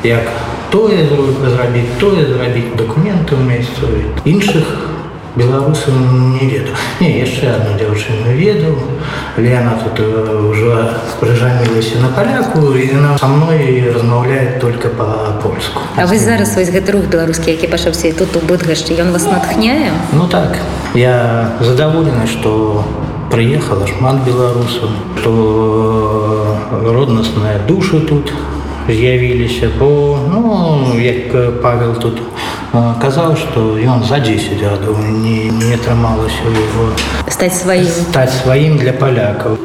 як 0.03 0.21
тое 0.69 1.09
зрабіць, 1.55 1.97
тое 1.99 2.25
зрабіць, 2.25 2.75
дакументы 2.77 3.35
ўмействуюць. 3.35 4.21
Іншых 4.25 4.96
беларусаў 5.36 5.94
не 6.36 6.44
ведаў. 6.44 6.76
Не, 7.00 7.24
яшчэ 7.24 7.56
одну 7.56 7.72
дзяўчыну 7.80 8.36
ведаў, 8.36 8.76
але 9.36 9.48
яна 9.48 9.78
тут 9.80 9.96
э, 10.04 10.12
ўжо 10.44 11.00
прыжанілася 11.20 12.04
на 12.04 12.12
паляку, 12.12 12.76
і 12.76 12.84
яна 12.84 13.16
са 13.16 13.26
мной 13.26 13.88
размаўляе 13.94 14.60
только 14.60 14.88
па-польску. 14.88 15.80
А 15.96 16.04
вы 16.04 16.18
зараз 16.18 16.52
вось 16.56 16.68
гэты 16.68 16.92
рух 16.92 17.08
беларускі 17.08 17.50
які 17.50 17.72
пачаўся 17.72 18.08
і 18.08 18.12
тут 18.12 18.36
у 18.36 18.44
быдгашчы 18.44 18.92
ён 19.00 19.12
вас 19.12 19.24
натхняе 19.24 19.92
Ну 20.12 20.28
так, 20.28 20.60
я 20.94 21.56
задаволены, 21.60 22.28
што 22.28 22.84
прыехала 23.32 23.88
шмат 23.88 24.20
беларусаў, 24.28 24.92
што 25.16 25.30
роднасныя 26.92 27.64
душы 27.64 28.04
тут 28.04 28.32
з'явіліся, 28.88 29.70
бо 29.78 30.18
ну, 30.28 30.98
як 31.00 31.62
Павел 31.62 31.94
тут 31.96 32.20
э, 32.20 32.35
казаў, 33.01 33.35
што 33.35 33.77
ён 33.77 34.03
за 34.03 34.19
10 34.19 34.61
гадоў 34.61 34.97
не, 35.21 35.49
не 35.49 35.73
атрымалася 35.77 36.41
ў 36.45 36.53
яго 36.55 36.85
стаць 37.37 37.53
сваім 37.53 37.85
стаць 37.85 38.33
сваім 38.41 38.77
для 38.81 38.93
палякаў. 38.93 39.57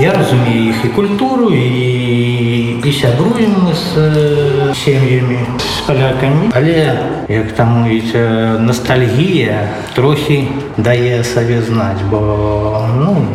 Я 0.00 0.12
разумею 0.16 0.70
іх 0.70 0.84
і 0.84 0.88
культуру 0.96 1.50
і, 1.52 2.80
і 2.80 2.92
сябруем 2.92 3.52
мы 3.66 3.74
з 3.74 3.84
э, 3.96 4.74
сем'ямі 4.74 5.38
з 5.58 5.80
палякамі. 5.86 6.48
Але 6.54 6.98
як 7.28 7.52
там 7.52 7.68
мовіць, 7.68 8.14
э, 8.14 8.58
ностальгія 8.58 9.68
трохі 9.94 10.48
дае 10.76 11.24
сабе 11.24 11.60
знаць, 11.62 12.00
бо 12.10 12.88
ну, 12.96 13.26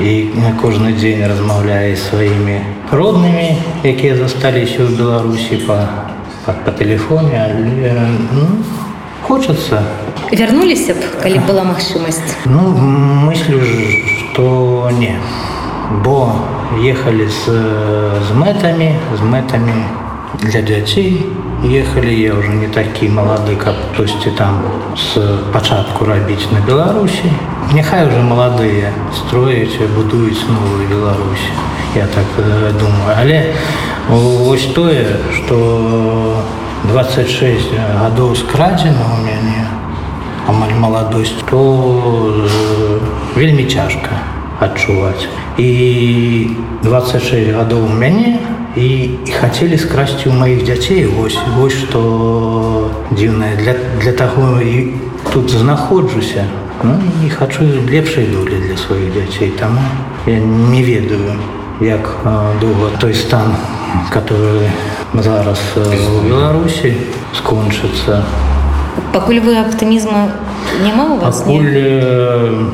і 0.00 0.30
кожны 0.62 0.92
дзень 0.96 1.26
размаўляе 1.26 1.96
з 1.96 2.08
сваімі 2.08 2.60
роднымі, 2.92 3.58
якія 3.84 4.16
засталіся 4.16 4.86
ў 4.86 4.96
Беларусі 4.96 5.60
па, 5.66 6.05
па, 6.46 6.54
па 6.64 6.72
тэлефоне, 6.72 7.36
але 7.36 7.92
ну, 8.32 8.46
хочацца 9.26 9.82
вярнуліся 10.30 10.94
б 10.94 11.10
калі 11.22 11.42
была 11.48 11.64
магчымасць 11.66 12.22
Ну, 12.46 12.70
мыслю, 13.26 13.60
что 14.32 14.90
не. 14.98 15.18
Бо 16.04 16.34
ехали 16.78 17.26
с, 17.28 17.46
с 17.46 18.30
мэтами, 18.34 18.98
с 19.14 19.20
мэтами 19.20 19.74
для 20.42 20.62
дзяцей. 20.62 21.26
Ехали 21.63 22.13
я 22.13 22.33
уже 22.33 22.49
не 22.49 22.67
такі 22.67 23.09
малады, 23.09 23.55
каб 23.55 23.75
хтосьці 23.93 24.31
там 24.37 24.61
з 24.97 25.21
пачатку 25.53 26.05
рабіць 26.05 26.49
на 26.51 26.59
Беларусі. 26.65 27.31
Няхай 27.73 28.07
уже 28.07 28.17
маладыя 28.19 28.89
строяць, 29.13 29.77
будуюць 29.95 30.41
новую 30.49 30.87
Беларусь. 30.89 31.47
Я 31.95 32.07
так 32.07 32.25
э, 32.37 32.71
думаю. 32.79 33.13
Але 33.19 33.53
вось 34.09 34.65
тое, 34.73 35.05
што 35.35 36.43
26 36.83 37.77
гадоў 38.01 38.35
скрадзена 38.35 39.05
у 39.13 39.21
мяне, 39.21 39.67
амаль 40.47 40.73
маладосць, 40.73 41.37
то 41.49 41.61
э, 42.41 42.99
вельмі 43.35 43.65
цяжка 43.65 44.34
адчуваць. 44.59 45.27
І 45.57 46.49
26 46.83 47.51
гадоў 47.55 47.85
у 47.85 47.93
мяне 47.93 48.37
і, 48.75 48.87
і 49.25 49.31
хацелі 49.31 49.77
скрасці 49.77 50.29
ў 50.29 50.33
маіх 50.33 50.63
дзяцей 50.63 51.05
вось 51.05 51.37
вось 51.57 51.75
што 51.75 52.01
дзіўнае 53.11 53.55
для, 53.59 53.75
для 54.01 54.13
таго 54.13 54.61
і 54.61 54.93
тут 55.33 55.49
знаходжуся. 55.49 56.45
Ну, 56.83 56.97
і 57.25 57.29
хачу 57.29 57.63
лепшай 57.91 58.25
долі 58.25 58.57
для 58.67 58.77
сваіх 58.77 59.13
дзяцей. 59.13 59.49
Таму 59.59 59.81
я 60.25 60.39
не 60.39 60.81
ведаю, 60.81 61.37
як 61.79 62.09
э, 62.25 62.59
доўга 62.61 62.97
той 62.97 63.13
стан, 63.13 63.53
который 64.09 64.69
зараз 65.13 65.59
э, 65.75 65.85
у 66.09 66.25
Беларусі 66.25 66.95
скончыцца. 67.37 68.25
пакуль 69.13 69.39
вы 69.39 69.57
аптымізма 69.59 70.31
няма 70.83 71.15
у 71.15 71.17
вас 71.17 71.41
Пакуль 71.41 71.75
э, 71.75 72.65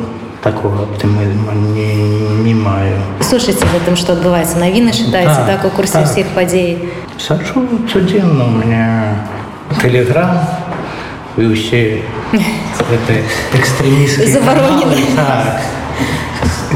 такого 0.44 0.84
оптимизма 0.84 1.54
не, 1.54 1.96
не 2.44 2.54
маю. 2.54 2.96
слушайце 3.22 3.66
гэтым 3.74 3.96
што 3.96 4.14
адбываецца 4.14 4.58
навіны 4.60 4.92
чытаеце 4.94 5.36
Так, 5.44 5.48
так 5.48 5.66
у 5.66 5.70
курсе 5.76 5.94
так. 5.94 6.06
ўсіх 6.10 6.28
падзей 6.36 6.90
Сачу 7.18 7.66
цудзенна 7.92 8.46
у 8.46 8.50
меня 8.62 9.16
телеграм 9.82 10.38
і 11.38 11.42
ўсе 11.54 12.02
гэты 12.32 13.16
экстрэміскія 13.58 14.32
Забаронены. 14.40 14.96
каналы, 15.16 15.16
так, 15.16 15.62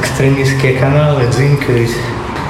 экстрэміскія 0.02 0.74
каналы 0.80 1.26
дзынькаюць 1.32 1.96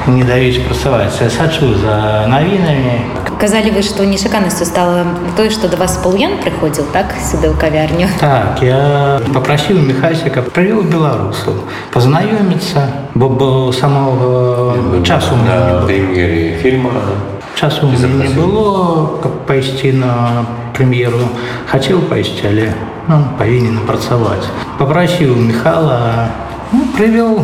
не 0.08 0.24
даюць 0.24 0.62
працаваць. 0.66 1.22
Я 1.22 1.30
сачу 1.30 1.74
за 1.76 2.26
навінамі. 2.28 3.22
казалі 3.42 3.72
вы 3.74 3.82
што 3.82 4.06
нечаканасцю 4.06 4.66
стала 4.70 5.02
тое 5.36 5.50
што 5.50 5.66
да 5.68 5.78
вас 5.78 5.98
паўян 6.04 6.38
прыходзіў 6.46 6.86
так 6.94 7.10
сюды 7.18 7.50
ў 7.50 7.58
кавярню 7.58 8.06
Так, 8.22 8.62
я 8.62 9.20
попросил 9.34 9.82
Михасика, 9.82 10.44
привел 10.44 10.84
белорусов, 10.84 11.56
познакомиться, 11.92 12.86
бо, 13.16 13.30
бо 13.30 13.72
самого 13.74 15.04
часу 15.04 15.34
у 15.34 15.38
меня 15.38 15.58
не 15.58 15.74
на 15.74 15.80
было. 15.80 15.88
премьере 15.88 16.58
фильма. 16.62 16.92
Часу 17.56 17.88
у 17.88 17.90
меня 17.90 18.08
не 18.08 18.34
было, 18.36 19.18
как 19.24 19.32
пойти 19.48 19.92
на 19.92 20.46
премьеру. 20.78 21.18
Хотел 21.66 22.00
пойти, 22.02 22.46
але 22.46 22.74
ну, 23.08 23.26
повинен 23.40 23.80
працаваць. 23.88 24.46
Попросил 24.78 25.36
Михала, 25.36 26.30
ну, 26.72 26.86
привел, 26.96 27.44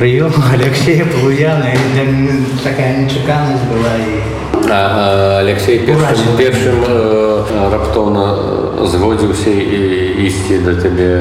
привел 0.00 0.30
Алексея 0.52 1.04
Полуяна. 1.06 1.72
И 1.72 1.94
для 1.94 2.04
меня 2.04 2.32
такая 2.62 2.96
нечаканность 2.98 3.64
была. 3.64 3.96
И 3.98 4.36
А, 4.68 5.38
а, 5.38 5.38
Алексей 5.40 5.78
першым, 5.80 6.02
Уражены. 6.02 6.36
першым 6.38 6.84
э, 6.88 7.70
раптоўна 7.70 8.86
згодзіўся 8.86 9.50
і 9.50 10.26
ісці 10.26 10.58
да 10.64 10.74
табе 10.74 11.12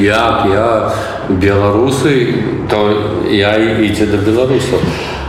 як 0.00 0.46
я 0.48 0.92
беларусы 1.28 2.40
то 2.70 2.88
я 3.28 3.56
і 3.56 3.84
ідзе 3.84 4.06
да 4.06 4.16
беларусаў 4.16 4.80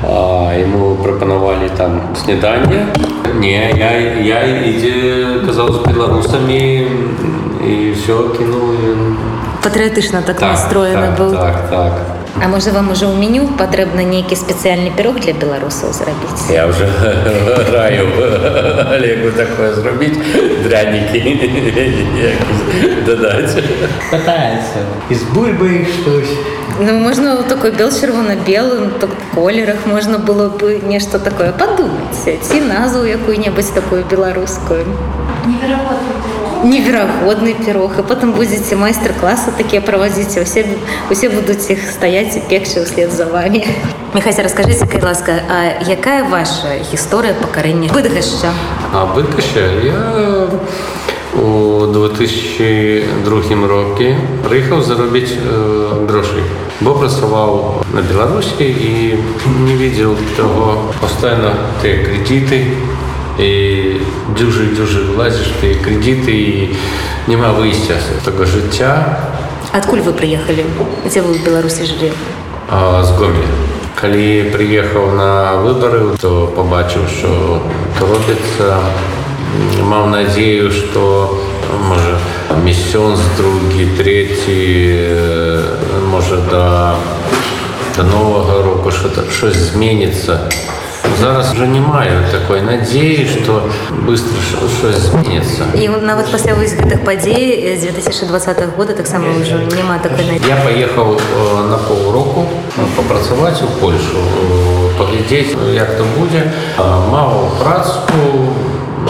а 0.03 0.53
ему 0.55 0.95
прапанавалі 1.03 1.67
там 1.75 2.15
снеданне 2.15 2.87
не 3.35 3.59
я 3.75 3.91
я 3.99 4.39
ідзе 4.71 5.43
казаў 5.45 5.73
з 5.73 5.91
беларусамі 5.91 6.87
і 7.67 7.91
все 7.91 8.15
кінуў 8.37 8.79
ён. 8.95 9.01
патрыятычна 9.61 10.21
так, 10.21 10.39
так 10.39 10.55
настроены 10.55 11.11
так, 11.11 11.19
быў 11.19 11.31
так 11.35 11.69
так 11.69 12.14
А 12.41 12.47
можа 12.47 12.71
вам 12.71 12.91
ужо 12.91 13.09
ў 13.11 13.15
меню 13.17 13.47
патрэбна 13.57 14.03
нейкі 14.03 14.35
спецыяльны 14.35 14.91
пірог 14.95 15.19
для 15.19 15.33
беларусаў 15.33 15.93
зрабіць 15.93 16.49
Я 16.49 16.67
уже 16.67 16.85
граю 17.69 18.07
Олегу 18.95 19.31
такое 19.35 19.73
зробіць 19.73 20.17
дрянікі 20.63 21.19
дадаць. 23.05 23.55
пытается 24.11 24.79
из 25.09 25.23
бульбы 25.33 25.85
что-то. 25.85 26.61
Ну 26.79 26.99
можна 26.99 27.35
ў 27.37 27.43
такой 27.43 27.71
бел 27.71 27.91
чырвона-белым 27.91 28.91
так 28.99 29.11
колерах 29.35 29.85
можна 29.85 30.17
было 30.17 30.49
бы 30.49 30.79
нешта 30.83 31.19
такое 31.19 31.51
падумаць 31.51 32.23
ці 32.25 32.61
назву 32.61 33.03
якую-небудзь 33.05 33.75
такую 33.75 34.03
беларускую 34.05 34.85
неверагодны 36.63 37.55
пірог 37.57 37.97
і 37.99 38.03
потым 38.05 38.33
будзеце 38.37 38.77
майстар-класы 38.77 39.53
такія 39.57 39.81
праводзіць 39.81 40.37
усе 40.41 40.65
усе 41.09 41.29
будуць 41.29 41.69
іх 41.73 41.89
стаяць 41.89 42.37
і 42.37 42.45
пекчы 42.45 42.85
ўслед 42.85 43.11
за 43.11 43.25
вами 43.25 43.65
Михася 44.13 44.43
расскажыце 44.43 44.85
кай 44.85 45.01
ласка 45.01 45.41
А 45.49 45.81
якая 45.87 46.23
ваша 46.29 46.77
гісторыя 46.91 47.33
пакарэння 47.33 47.89
быдгашча 47.89 48.53
А 48.93 49.05
быдгашча 49.15 49.65
я 49.81 50.37
у 51.31 51.87
2002 51.87 53.67
рокі 53.67 54.15
прыехаў 54.43 54.83
зарабіць 54.83 55.31
э, 55.31 56.05
грошай 56.09 56.43
бо 56.81 56.93
працаваў 56.93 57.83
на 57.93 58.01
беларусі 58.01 58.67
і 58.67 59.15
не 59.63 59.75
видел 59.75 60.17
того 60.35 60.91
пастаянна 60.99 61.53
ты 61.81 62.03
кредиты 62.03 62.75
і 63.39 64.01
дзюжы 64.35 64.71
дзюжы 64.75 65.05
вылазіш 65.09 65.49
ты 65.61 65.75
кредиты 65.83 66.35
і 66.35 66.75
няма 67.27 67.53
выйсця 67.57 67.97
з 67.97 68.21
таго 68.25 68.45
жыцця 68.45 68.91
адкуль 69.71 70.01
вы 70.05 70.13
прыехалі 70.13 70.65
дзе 71.05 71.21
вы 71.21 71.37
в 71.37 71.43
беларусі 71.45 71.87
жылі 71.87 72.11
з 72.71 73.09
гомелі 73.19 73.71
калі 74.01 74.51
прыехаў 74.53 75.15
на 75.15 75.31
выбары 75.63 76.17
то 76.21 76.51
пабачыў 76.55 77.07
що 77.07 77.61
робіцца 78.01 78.81
маў 79.85 80.07
надзею 80.09 80.71
что 80.71 81.37
можа 81.87 82.17
месяц 82.63 83.19
другі 83.37 83.85
третий 83.97 85.07
можа 86.09 86.37
да 86.51 86.95
до 87.97 88.03
новага 88.03 88.61
року 88.63 88.91
что-то 88.91 89.29
щось 89.31 89.55
зменится 89.55 90.49
зараз 91.19 91.51
уже 91.53 91.67
не 91.67 91.79
маю 91.79 92.23
такой 92.31 92.61
надзеі 92.61 93.27
что 93.27 93.69
быстро 94.05 94.37
щось 94.79 94.95
зменится 94.95 95.63
і 95.75 95.87
нават 95.87 96.31
пасля 96.31 96.53
вось 96.55 96.73
гэтых 96.73 97.03
падзей 97.05 97.77
з 97.77 97.81
2020 97.81 98.75
года 98.77 98.93
таксама 98.93 99.25
ўжо 99.41 99.57
няма 99.77 99.97
такой 99.99 100.25
надзеі. 100.25 100.49
я 100.49 100.55
поехал 100.55 101.19
на 101.69 101.77
полуроку 101.77 102.45
попрацаваць 102.95 103.61
у 103.61 103.67
польшу 103.79 104.17
паглядзець 104.97 105.55
як 105.73 105.97
то 105.97 106.03
будзе 106.17 106.51
маў 107.11 107.51
працу 107.61 107.95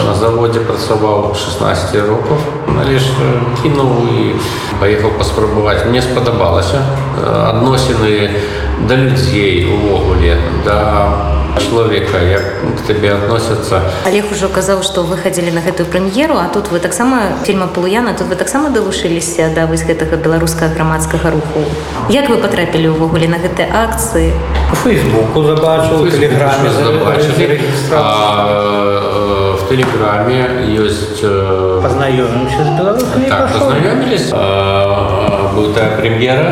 на 0.04 0.14
заводе 0.14 0.60
працаваў 0.60 1.34
16 1.34 1.96
рокаў 2.08 2.38
але 2.80 2.98
ж 2.98 3.04
кінуў 3.62 4.08
і 4.08 4.34
паехаў 4.80 5.10
паспрабаваць 5.18 5.84
мне 5.86 6.02
спадабалася 6.02 6.82
адносіны 7.24 8.30
да 8.88 8.96
людзей 8.96 9.64
увогуле 9.64 10.36
да 10.64 11.35
чалавека 11.59 12.21
як 12.23 12.45
к 12.77 12.87
табе 12.87 13.13
адносяцца 13.13 13.81
Олег 14.05 14.25
ужо 14.31 14.47
казаў 14.49 14.83
што 14.83 15.03
выхадзілі 15.03 15.51
на 15.51 15.61
гэтую 15.61 15.87
прэм'еру 15.89 16.37
а 16.37 16.47
тут 16.53 16.71
вы 16.71 16.79
таксама 16.79 17.37
фільма 17.43 17.67
полуяна 17.67 18.13
тут 18.13 18.27
вы 18.27 18.35
таксама 18.35 18.69
далушыліся 18.69 19.49
да 19.55 19.65
вось 19.65 19.83
гэтага 19.83 20.17
беларускага 20.17 20.73
грамадскага 20.73 21.31
руху. 21.31 21.65
Як 22.09 22.29
вы 22.29 22.37
потрапілі 22.37 22.93
ўвогуле 22.95 23.27
на 23.27 23.37
гэтыя 23.41 23.67
акцыі? 23.73 24.31
Фейсбуку 24.83 25.43
забачыў 25.43 26.09
телеграме 26.11 26.69
в 29.57 29.69
телеграме 29.69 30.39
ёсць 30.79 31.19
познаёмимся 31.83 32.61
з 32.63 32.69
беларусамі 32.79 33.25
так, 33.27 33.51
познаёмились 33.51 34.31
быў 35.55 35.73
тая 35.73 35.97
прэм'ера 35.99 36.49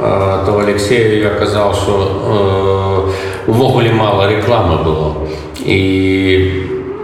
то 0.00 0.58
Алексею 0.58 1.20
я 1.20 1.30
казаў 1.38 1.74
что 1.74 2.99
э, 3.39 3.51
увогуле 3.51 3.91
мало 3.91 4.29
рекламы 4.29 4.83
было 4.83 5.15
і 5.65 6.51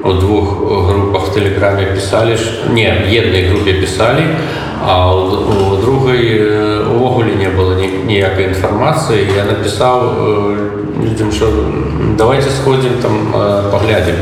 у 0.04 0.14
двух 0.14 0.58
групах 0.88 1.28
в 1.28 1.34
телеграме 1.34 1.86
писали 1.86 2.38
не 2.70 2.88
едной 3.10 3.50
группе 3.50 3.74
писали 3.74 4.24
а 4.84 5.16
у, 5.16 5.74
у 5.74 5.78
другой 5.78 6.86
увогуле 6.88 7.36
не 7.36 7.50
было 7.50 7.76
ніякай 8.06 8.46
інфармацыі 8.46 9.28
я 9.38 9.46
написал 9.46 10.14
э, 10.18 10.70
людям 11.04 11.32
что 11.32 11.48
давайте 12.18 12.50
сходим 12.50 12.92
там 13.02 13.34
э, 13.34 13.72
поглядим 13.72 14.16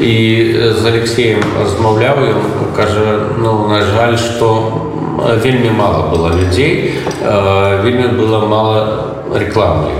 і 0.00 0.54
з 0.80 0.84
алексеем 0.86 1.40
размаўляў 1.60 2.24
ён 2.24 2.40
кажа 2.76 3.20
ну 3.38 3.68
на 3.68 3.82
жаль 3.82 4.16
что 4.16 4.72
вельмі 5.42 5.70
мало 5.70 6.10
было 6.10 6.28
людзей 6.34 6.94
вельмі 7.82 8.08
было 8.18 8.46
мало 8.46 8.76
рекламы 9.34 9.90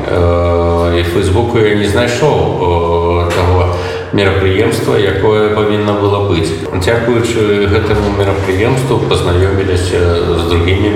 і 0.98 1.02
фейсбуку 1.02 1.58
я 1.58 1.74
не 1.74 1.88
знайшоў 1.88 3.30
того 3.30 3.76
мерапрыемства 4.12 4.96
якое 4.96 5.54
павінна 5.54 5.92
было 5.92 6.28
быць 6.28 6.50
дзякуючы 6.74 7.66
гэтаму 7.70 8.16
мерапрыемству 8.18 8.98
пазнаёміліся 9.08 10.00
з 10.38 10.48
другімі 10.50 10.92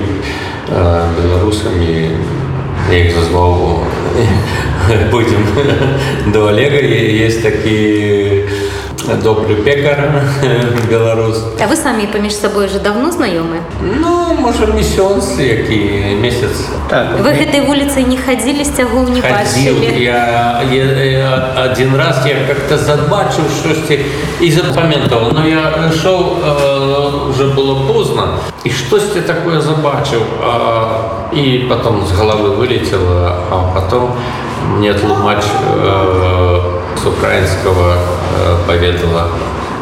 беларусамі 0.67 2.11
як 2.91 3.11
зазваў 3.11 3.85
будем 5.11 5.47
до 6.33 6.47
олега 6.47 6.77
есть 6.77 7.41
такі 7.43 8.43
добрый 9.23 9.55
пекар 9.55 10.23
беларус 10.89 11.43
А 11.59 11.67
вы 11.67 11.75
самі 11.75 12.07
паміж 12.07 12.33
сабой 12.33 12.65
уже 12.65 12.79
давно 12.79 13.11
знаёмы 13.11 13.61
Ну 13.81 14.33
можа 14.39 14.65
месяц 14.65 15.39
які 15.39 16.15
месяц 16.21 16.69
так, 16.89 17.19
вы 17.21 17.31
гэтай 17.33 17.61
вуліцай 17.65 18.03
не 18.05 18.17
хадзілі 18.17 18.65
сцягу 18.65 19.05
не 19.09 19.21
бачылі 19.21 20.03
я, 20.03 20.61
я, 20.71 21.03
я 21.03 21.53
один 21.69 21.95
раз 21.95 22.25
я 22.25 22.35
как-то 22.47 22.77
забачыў 22.77 23.45
штосьці 23.49 23.99
і 24.41 24.51
запамятаў 24.51 25.31
но 25.33 25.47
я 25.47 25.89
ішоў 25.89 26.19
э, 26.43 27.29
уже 27.29 27.53
было 27.53 27.93
поздно 27.93 28.39
і 28.63 28.69
штосьці 28.69 29.21
такое 29.21 29.61
забачыў 29.61 30.21
і 31.33 31.65
потом 31.69 32.05
з 32.05 32.11
головы 32.11 32.49
вылетела 32.55 33.37
а 33.51 33.71
потом 33.73 34.11
мне 34.77 34.93
тлумач 34.93 35.43
э, 35.75 36.68
с 37.02 37.06
украинского 37.06 37.96
э, 37.96 38.56
поведала. 38.66 39.28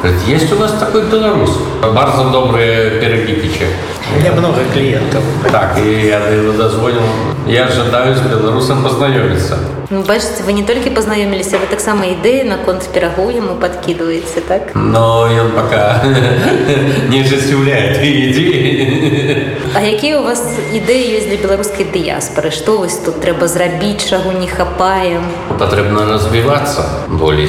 Говорит, 0.03 0.23
есть 0.27 0.53
у 0.53 0.57
нас 0.57 0.73
такой 0.79 1.03
белорус. 1.07 1.51
Bardzo 1.83 2.31
добрые 2.31 3.01
пироги 3.01 3.35
печет. 3.35 3.75
У 4.15 4.21
меня 4.21 4.33
много 4.33 4.61
клиентов. 4.73 5.23
Так, 5.53 5.79
и 5.79 6.07
я 6.07 6.19
его 6.29 6.53
дозвонил. 6.53 7.03
Я 7.47 7.65
ожидаю 7.67 8.17
с 8.17 8.21
белорусом 8.21 8.83
познакомиться. 8.83 9.59
Ну, 9.91 10.03
бачите, 10.03 10.43
вы 10.45 10.53
не 10.53 10.65
только 10.65 10.91
познакомились, 10.91 11.53
а 11.55 11.59
вы 11.59 11.67
так 11.67 11.81
само 11.81 12.05
идеи 12.05 12.43
на 12.43 12.59
конт 12.59 12.87
пирогу 12.93 13.31
ему 13.31 13.57
подкидываете, 13.57 14.41
так? 14.47 14.75
Но 14.75 15.21
он 15.21 15.53
пока 15.53 16.03
не 17.09 17.23
осуществляет 17.23 17.99
идеи. 17.99 19.57
А 19.75 19.81
какие 19.81 20.15
у 20.15 20.23
вас 20.23 20.43
идеи 20.73 21.11
есть 21.13 21.29
для 21.29 21.37
белорусской 21.39 21.87
диаспоры? 21.87 22.51
Что 22.51 22.79
вы 22.79 22.89
тут 23.05 23.21
треба 23.21 23.47
зрабить, 23.47 24.07
шагу 24.07 24.33
не 24.33 24.47
хапаем? 24.47 25.23
Потребно 25.59 26.07
развиваться, 26.07 26.85
более 27.09 27.47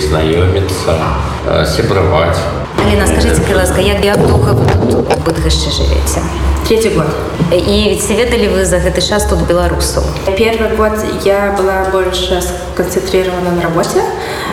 знакомиться, 2.95 2.97
сябровать. 2.97 2.99
Алина, 2.99 3.07
скажите, 3.07 3.41
пожалуйста, 3.41 3.75
как 3.75 4.27
долго 4.27 4.49
вы 4.53 4.91
тут 4.91 5.13
в 5.13 5.23
Быдгоще 5.23 5.69
живете? 5.69 6.21
Третий 6.67 6.89
год. 6.89 7.07
И 7.51 7.89
ведь 7.89 8.09
ведали 8.09 8.47
вы 8.47 8.65
за 8.65 8.75
этот 8.77 9.03
час 9.03 9.25
тут 9.25 9.39
белорусов? 9.41 10.03
Первый 10.37 10.75
год 10.75 10.93
я 11.23 11.55
была 11.57 11.85
больше 11.91 12.41
сконцентрирована 12.73 13.51
на 13.51 13.61
работе. 13.63 14.01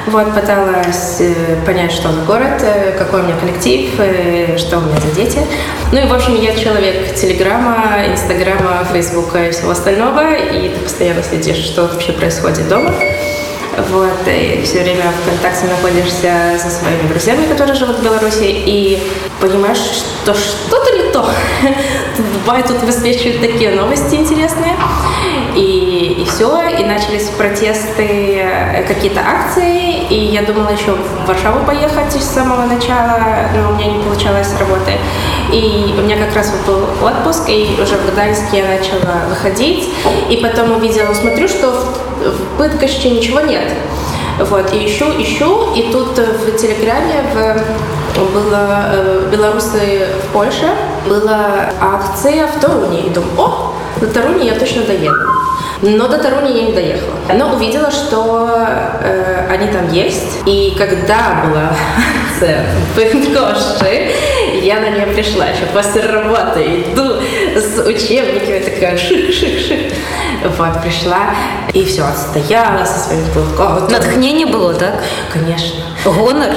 Вот, 0.06 0.32
пыталась 0.34 1.20
понять, 1.66 1.92
что 1.92 2.10
за 2.12 2.24
город, 2.24 2.62
какой 2.96 3.20
у 3.20 3.22
меня 3.24 3.36
коллектив, 3.36 3.90
что 4.58 4.78
у 4.78 4.80
меня 4.82 5.00
за 5.00 5.14
дети. 5.14 5.40
Ну 5.92 5.98
и, 5.98 6.06
в 6.06 6.14
общем, 6.14 6.34
я 6.40 6.54
человек 6.54 7.14
Телеграма, 7.14 8.06
Инстаграма, 8.06 8.84
Фейсбука 8.92 9.46
и 9.46 9.50
всего 9.50 9.72
остального. 9.72 10.34
И 10.34 10.68
ты 10.70 10.80
постоянно 10.80 11.22
следишь, 11.22 11.64
что 11.64 11.82
вообще 11.82 12.12
происходит 12.12 12.68
дома. 12.68 12.94
Вот, 13.76 14.26
и 14.26 14.62
все 14.64 14.82
время 14.82 15.12
в 15.12 15.28
контакте 15.28 15.66
находишься 15.66 16.58
со 16.58 16.70
своими 16.70 17.08
друзьями, 17.08 17.46
которые 17.46 17.74
живут 17.74 17.98
в 17.98 18.02
Беларуси, 18.02 18.44
и 18.44 19.02
понимаешь, 19.40 19.78
что 19.78 20.32
что-то 20.34 20.96
не 20.96 21.12
то. 21.12 21.28
Бывает, 22.44 22.66
тут 22.66 22.82
высвечивают 22.82 23.42
такие 23.42 23.70
новости 23.72 24.14
интересные. 24.14 24.74
И, 25.96 26.24
все, 26.24 26.62
и 26.78 26.84
начались 26.84 27.28
протесты, 27.30 28.44
какие-то 28.86 29.20
акции, 29.20 30.06
и 30.08 30.26
я 30.26 30.42
думала 30.42 30.70
еще 30.70 30.92
в 30.92 31.26
Варшаву 31.26 31.64
поехать 31.64 32.12
с 32.12 32.24
самого 32.24 32.66
начала, 32.66 33.18
но 33.54 33.70
у 33.70 33.74
меня 33.74 33.92
не 33.92 34.02
получалось 34.02 34.48
работы. 34.58 34.92
И 35.52 35.94
у 35.98 36.02
меня 36.02 36.16
как 36.16 36.34
раз 36.34 36.52
вот 36.52 36.66
был 36.66 37.06
отпуск, 37.06 37.48
и 37.48 37.78
уже 37.80 37.96
в 37.96 38.12
Гданьске 38.12 38.58
я 38.58 38.64
начала 38.64 39.26
выходить, 39.28 39.88
и 40.28 40.36
потом 40.36 40.72
увидела, 40.76 41.14
смотрю, 41.14 41.48
что 41.48 41.70
в, 41.70 42.30
в 42.30 42.58
Быткоще 42.58 43.10
ничего 43.10 43.40
нет. 43.40 43.72
Вот, 44.38 44.72
и 44.74 44.86
ищу, 44.86 45.06
ищу, 45.18 45.72
и 45.74 45.90
тут 45.90 46.18
в 46.18 46.56
Телеграме 46.58 47.22
в, 47.32 48.24
было 48.34 48.90
э, 48.92 49.28
«Белорусы 49.32 50.08
в 50.22 50.32
Польше», 50.32 50.68
была 51.08 51.70
акция 51.80 52.46
в 52.46 52.60
Торуне, 52.60 53.06
и 53.06 53.10
думаю, 53.10 53.32
о, 53.38 53.72
до 54.00 54.06
Торуни 54.08 54.46
я 54.46 54.54
точно 54.54 54.82
доеду. 54.82 55.14
Но 55.82 56.08
до 56.08 56.18
Таруни 56.18 56.56
я 56.56 56.62
не 56.68 56.72
доехала. 56.72 57.16
Но 57.34 57.54
увидела, 57.54 57.90
что 57.90 58.48
э, 59.02 59.46
они 59.50 59.66
там 59.68 59.92
есть. 59.92 60.38
И 60.46 60.74
когда 60.76 61.44
была 61.44 61.72
акция 62.30 62.64
в 62.94 62.98
я 64.66 64.80
на 64.80 64.90
нее 64.90 65.06
пришла 65.06 65.46
еще 65.46 65.64
после 65.72 66.02
работы. 66.02 66.82
Иду 66.82 67.14
с 67.54 67.78
учебниками, 67.86 68.58
такая 68.58 68.96
шик-шик-шик. 68.96 69.94
Вот, 70.44 70.82
пришла 70.82 71.34
и 71.72 71.84
все, 71.84 72.04
отстояла 72.04 72.84
со 72.84 72.98
своим 72.98 73.24
платком. 73.32 73.88
Натхнение 73.90 74.46
было, 74.46 74.74
так? 74.74 75.02
Конечно. 75.32 75.82
Гонор? 76.04 76.50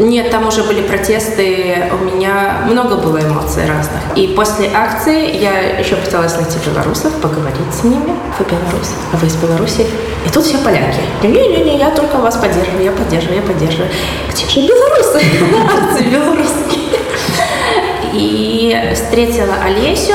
Нет, 0.00 0.30
там 0.30 0.48
уже 0.48 0.62
были 0.62 0.80
протесты, 0.80 1.76
у 1.92 2.04
меня 2.04 2.62
много 2.66 2.96
было 2.96 3.18
эмоций 3.18 3.66
разных. 3.66 4.00
И 4.16 4.28
после 4.28 4.70
акции 4.72 5.36
я 5.36 5.78
еще 5.78 5.96
пыталась 5.96 6.36
найти 6.36 6.56
белорусов, 6.66 7.12
поговорить 7.20 7.74
с 7.78 7.84
ними. 7.84 8.16
Вы 8.38 8.44
белорусы? 8.46 8.92
А 9.12 9.16
вы 9.18 9.26
из 9.26 9.36
Беларуси? 9.36 9.86
И 10.26 10.30
тут 10.30 10.44
все 10.44 10.56
поляки. 10.56 11.00
Не-не-не, 11.22 11.76
я 11.76 11.90
только 11.90 12.16
вас 12.16 12.36
поддерживаю, 12.36 12.82
я 12.82 12.92
поддерживаю, 12.92 13.36
я 13.36 13.42
поддерживаю. 13.42 13.90
Где 14.32 14.48
же 14.48 14.66
белорусы? 14.66 15.18
Акции 15.68 16.08
белорусские. 16.08 16.80
И 18.14 18.92
встретила 18.94 19.54
Олесю, 19.62 20.14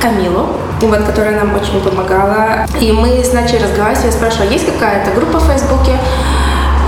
Камилу, 0.00 0.48
вот, 0.80 1.04
которая 1.04 1.36
нам 1.38 1.54
очень 1.54 1.82
помогала. 1.82 2.66
И 2.80 2.92
мы 2.92 3.22
начали 3.34 3.62
разговаривать, 3.62 4.04
я 4.06 4.12
спрашивала, 4.12 4.48
есть 4.48 4.64
какая-то 4.64 5.10
группа 5.10 5.38
в 5.38 5.46
Фейсбуке? 5.50 5.98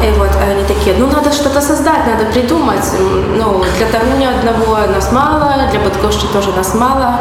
И 0.03 0.11
вот 0.19 0.31
они 0.43 0.65
такие, 0.65 0.97
ну 0.97 1.07
надо 1.07 1.33
что-то 1.33 1.61
создать, 1.61 2.07
надо 2.07 2.25
придумать. 2.33 2.85
Ну, 3.37 3.63
для 3.77 3.87
Таруни 3.87 4.27
одного 4.27 4.77
нас 4.95 5.13
мало, 5.13 5.55
для 5.71 5.81
Быткоши 5.81 6.27
тоже 6.33 6.53
нас 6.53 6.75
мало. 6.75 7.21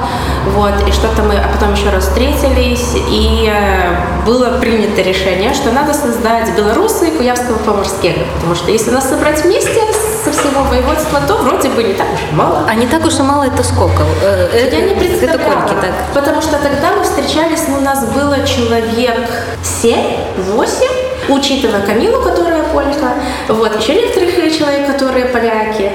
Вот, 0.56 0.74
и 0.88 0.92
что-то 0.92 1.24
мы, 1.24 1.36
а 1.36 1.50
потом 1.54 1.74
еще 1.74 1.90
раз 1.90 2.06
встретились, 2.06 2.94
и 2.96 3.52
э, 3.52 4.26
было 4.26 4.58
принято 4.60 5.02
решение, 5.02 5.54
что 5.54 5.72
надо 5.72 5.94
создать 5.94 6.56
белорусы 6.56 7.12
Куявского 7.12 7.58
поморского. 7.58 8.14
Потому 8.36 8.56
что 8.56 8.72
если 8.72 8.92
нас 8.92 9.10
собрать 9.10 9.44
вместе 9.44 9.82
со 10.24 10.32
всего 10.32 10.64
воеводства, 10.64 11.20
то 11.28 11.36
вроде 11.36 11.70
бы 11.70 11.84
не 11.84 11.94
так 11.94 12.08
уж 12.14 12.20
и 12.32 12.36
мало. 12.36 12.66
А 12.68 12.76
не 12.76 12.88
так 12.88 13.06
уж 13.06 13.20
и 13.20 13.22
мало 13.22 13.44
это 13.44 13.64
сколько? 13.64 14.04
Э, 14.24 14.70
Я 14.72 14.80
не 14.82 14.92
это 14.92 15.00
представляла, 15.00 15.62
кольки, 15.62 15.74
так? 15.82 15.94
потому 16.14 16.42
что 16.42 16.58
тогда 16.58 16.94
мы 16.98 17.04
встречались, 17.04 17.64
ну, 17.68 17.78
у 17.78 17.82
нас 17.82 18.06
было 18.06 18.38
человек 18.46 19.30
7-8, 19.64 21.10
учитывая 21.30 21.82
Камилу, 21.82 22.22
которая 22.22 22.59
полька, 22.72 23.14
вот, 23.48 23.80
еще 23.80 23.96
некоторых 23.96 24.30
человек, 24.58 24.88
которые 24.88 25.26
поляки. 25.26 25.92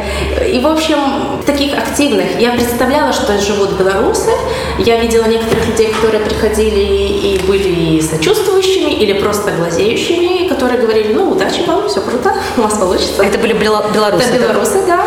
И, 0.46 0.60
в 0.60 0.66
общем, 0.66 0.98
таких 1.46 1.76
активных. 1.76 2.40
Я 2.40 2.52
представляла, 2.52 3.12
что 3.12 3.38
живут 3.38 3.72
белорусы. 3.72 4.30
Я 4.78 4.98
видела 5.00 5.24
некоторых 5.24 5.66
людей, 5.68 5.92
которые 5.92 6.24
приходили 6.24 6.80
и 6.80 7.40
были 7.46 8.00
сочувствующими 8.00 8.92
или 8.92 9.14
просто 9.14 9.50
глазеющими, 9.52 10.48
которые 10.48 10.80
говорили, 10.80 11.12
ну, 11.14 11.30
удачи 11.30 11.62
вам, 11.66 11.88
все 11.88 12.00
круто, 12.00 12.32
у 12.56 12.62
вас 12.62 12.78
получится. 12.78 13.22
Это 13.22 13.38
были 13.38 13.54
бело- 13.54 13.92
белорусы, 13.92 14.24
Это 14.24 14.38
белорусы, 14.38 14.82
да. 14.86 15.00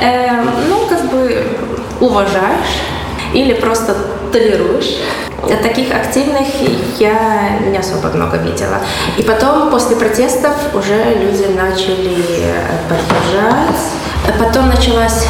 Эм, 0.00 0.50
ну, 0.68 0.86
как 0.88 1.10
бы 1.10 1.44
уважаешь 2.00 2.80
или 3.32 3.54
просто 3.54 3.94
толерируешь. 4.32 4.96
Таких 5.62 5.94
активных 5.94 6.46
я 6.98 7.58
не 7.66 7.78
особо 7.78 8.08
много 8.08 8.36
видела. 8.36 8.78
И 9.16 9.22
потом, 9.22 9.70
после 9.70 9.96
протестов, 9.96 10.52
уже 10.74 11.14
люди 11.14 11.46
начали 11.56 12.22
поддержать. 12.88 13.80
Потом 14.38 14.68
началась 14.68 15.26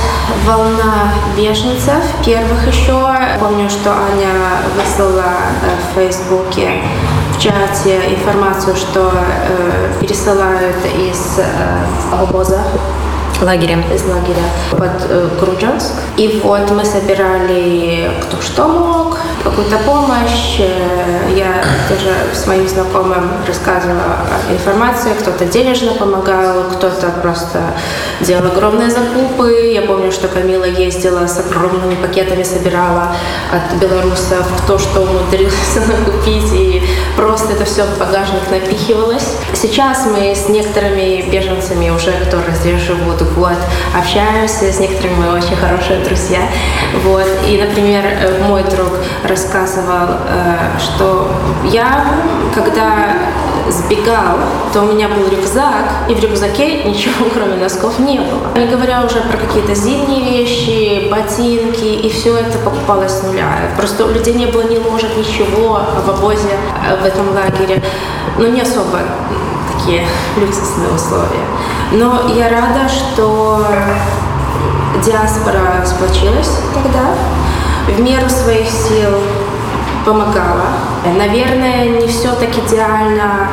волна 0.47 1.13
беженцев, 1.37 2.03
первых 2.25 2.67
еще. 2.67 3.05
Помню, 3.41 3.69
что 3.69 3.91
Аня 3.91 4.63
выслала 4.77 5.25
э, 5.25 5.91
в 5.91 5.95
Фейсбуке 5.97 6.81
в 7.37 7.41
чате 7.41 8.15
информацию, 8.15 8.77
что 8.77 9.11
э, 9.13 9.93
пересылают 10.01 10.77
из 10.97 11.39
э, 11.39 11.45
обоза 12.13 12.63
Лагерем. 13.45 13.85
из 13.93 14.03
лагеря 14.05 14.49
под 14.71 15.11
э, 15.11 15.29
Груджанск. 15.39 15.93
И 16.17 16.41
вот 16.43 16.71
мы 16.71 16.85
собирали 16.85 18.11
кто 18.23 18.41
что 18.41 18.69
мог, 18.69 19.19
какую-то 19.43 19.77
помощь. 19.79 20.59
Э, 20.61 21.31
Я 21.37 21.63
тоже 21.89 22.15
с 22.33 22.47
моим 22.47 22.67
знакомым 22.67 23.31
рассказывала 23.47 24.17
информацию. 24.51 25.15
Кто-то 25.21 25.45
денежно 25.45 25.93
помогал, 25.93 26.65
кто-то 26.73 27.11
просто 27.23 27.61
делал 28.21 28.47
огромные 28.47 28.91
закупы. 28.91 29.73
Я 29.75 29.83
помню, 29.83 30.11
что 30.11 30.29
Камила 30.29 30.65
ездила 30.65 31.27
с 31.27 31.39
огромными 31.39 31.97
пакетами, 31.97 32.43
собирала 32.43 33.15
от 33.53 33.79
белорусов 33.79 34.47
то, 34.67 34.79
что 34.79 35.01
умудрился 35.03 35.81
накупить, 35.87 36.53
и 36.53 36.83
просто 37.17 37.53
это 37.53 37.65
все 37.65 37.85
в 37.85 37.99
багажник 37.99 38.51
напихивалось. 38.51 39.37
Сейчас 39.53 40.07
мы 40.07 40.35
с 40.35 40.49
некоторыми 40.49 41.29
беженцами 41.31 41.91
уже, 41.91 42.13
которые 42.13 42.55
здесь 42.57 42.81
живут 42.81 43.21
год, 43.35 43.57
общаемся, 43.97 44.73
с 44.73 44.81
некоторыми 44.81 45.17
мы 45.17 45.39
очень 45.39 45.57
хорошие 45.57 46.05
друзья. 46.05 46.41
Вот. 47.05 47.27
И, 47.47 47.61
например, 47.61 48.05
э, 48.05 48.43
мой 48.47 48.63
друг 48.65 48.99
рассказывал, 49.25 50.17
э, 50.29 50.79
что 50.79 51.31
я, 51.65 52.07
когда 52.55 53.17
сбегал, 53.69 54.37
то 54.73 54.83
у 54.83 54.93
меня 54.93 55.09
был 55.09 55.29
рюкзак, 55.29 56.09
и 56.09 56.15
в 56.15 56.21
рюкзаке 56.21 56.85
ничего, 56.85 57.27
кроме 57.35 57.57
носков, 57.57 57.99
не 57.99 58.19
было. 58.19 58.57
Не 58.57 58.67
говоря 58.67 59.05
уже 59.05 59.21
про 59.21 59.37
какие-то 59.37 59.75
зимние 59.75 60.23
вещи, 60.23 61.09
ботинки, 61.11 61.85
и 61.85 62.09
все 62.11 62.37
это 62.37 62.59
покупалось 62.59 63.13
с 63.13 63.23
нуля. 63.23 63.71
Просто 63.77 64.05
у 64.05 64.11
людей 64.11 64.35
не 64.35 64.47
было 64.47 64.63
ни 64.63 64.77
ложек, 64.77 65.11
ничего 65.17 65.81
в 66.05 66.11
обозе 66.11 66.57
э, 66.89 66.97
в 67.03 67.05
этом 67.05 67.35
лагере. 67.35 67.83
Ну, 68.39 68.49
не 68.49 68.61
особо 68.61 68.99
такие 69.85 70.07
люксусные 70.37 70.91
условия. 70.91 71.45
Но 71.93 72.29
я 72.35 72.49
рада, 72.49 72.89
что 72.89 73.67
диаспора 75.05 75.85
сплочилась 75.85 76.59
тогда, 76.73 77.15
в 77.87 78.01
меру 78.01 78.29
своих 78.29 78.69
сил 78.69 79.11
помогала. 80.05 80.69
Наверное, 81.17 81.89
не 82.01 82.07
все 82.07 82.33
так 82.33 82.51
идеально, 82.67 83.49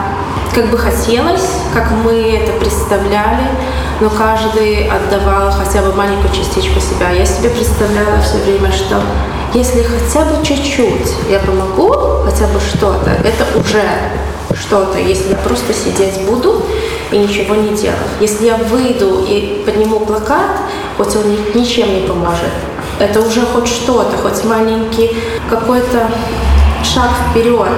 как 0.53 0.69
бы 0.69 0.77
хотелось, 0.77 1.49
как 1.73 1.91
мы 2.03 2.13
это 2.13 2.53
представляли, 2.59 3.47
но 3.99 4.09
каждый 4.09 4.89
отдавал 4.89 5.51
хотя 5.51 5.81
бы 5.81 5.93
маленькую 5.93 6.33
частичку 6.33 6.79
себя. 6.79 7.11
Я 7.11 7.25
себе 7.25 7.49
представляла 7.49 8.21
все 8.21 8.37
время, 8.37 8.71
что 8.71 9.01
если 9.53 9.83
хотя 9.83 10.25
бы 10.25 10.45
чуть-чуть 10.45 11.13
я 11.29 11.39
помогу, 11.39 12.23
хотя 12.25 12.47
бы 12.47 12.59
что-то, 12.59 13.11
это 13.11 13.45
уже 13.59 13.83
что-то. 14.60 14.98
Если 14.98 15.30
я 15.30 15.36
просто 15.36 15.72
сидеть 15.72 16.20
буду 16.26 16.62
и 17.10 17.18
ничего 17.18 17.54
не 17.54 17.76
делать. 17.76 18.10
Если 18.20 18.46
я 18.46 18.56
выйду 18.56 19.24
и 19.28 19.62
подниму 19.64 20.00
плакат, 20.00 20.50
хоть 20.96 21.14
он 21.16 21.30
ни- 21.30 21.58
ничем 21.58 21.92
не 21.94 22.06
поможет, 22.06 22.52
это 22.98 23.20
уже 23.20 23.42
хоть 23.42 23.66
что-то, 23.68 24.16
хоть 24.16 24.44
маленький 24.44 25.10
какой-то 25.50 26.08
шаг 26.84 27.10
вперед. 27.30 27.68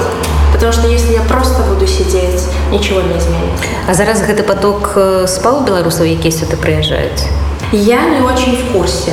Потому 0.52 0.72
что 0.72 0.88
если 0.88 1.12
я 1.12 1.20
просто 1.22 1.62
буду 1.62 1.87
сидеть, 1.87 2.42
ничего 2.70 3.00
не 3.00 3.18
изменится. 3.18 3.64
А 3.88 3.94
зараз 3.94 4.22
гэты 4.22 4.42
поток 4.42 4.92
э, 4.96 5.26
спаў 5.28 5.64
беларусаў 5.64 6.04
якія 6.04 6.33
сюды 6.33 6.57
прыязджаюць 6.57 7.24
Я 7.72 8.00
не 8.09 8.20
очень 8.24 8.57
в 8.57 8.72
курсе, 8.72 9.12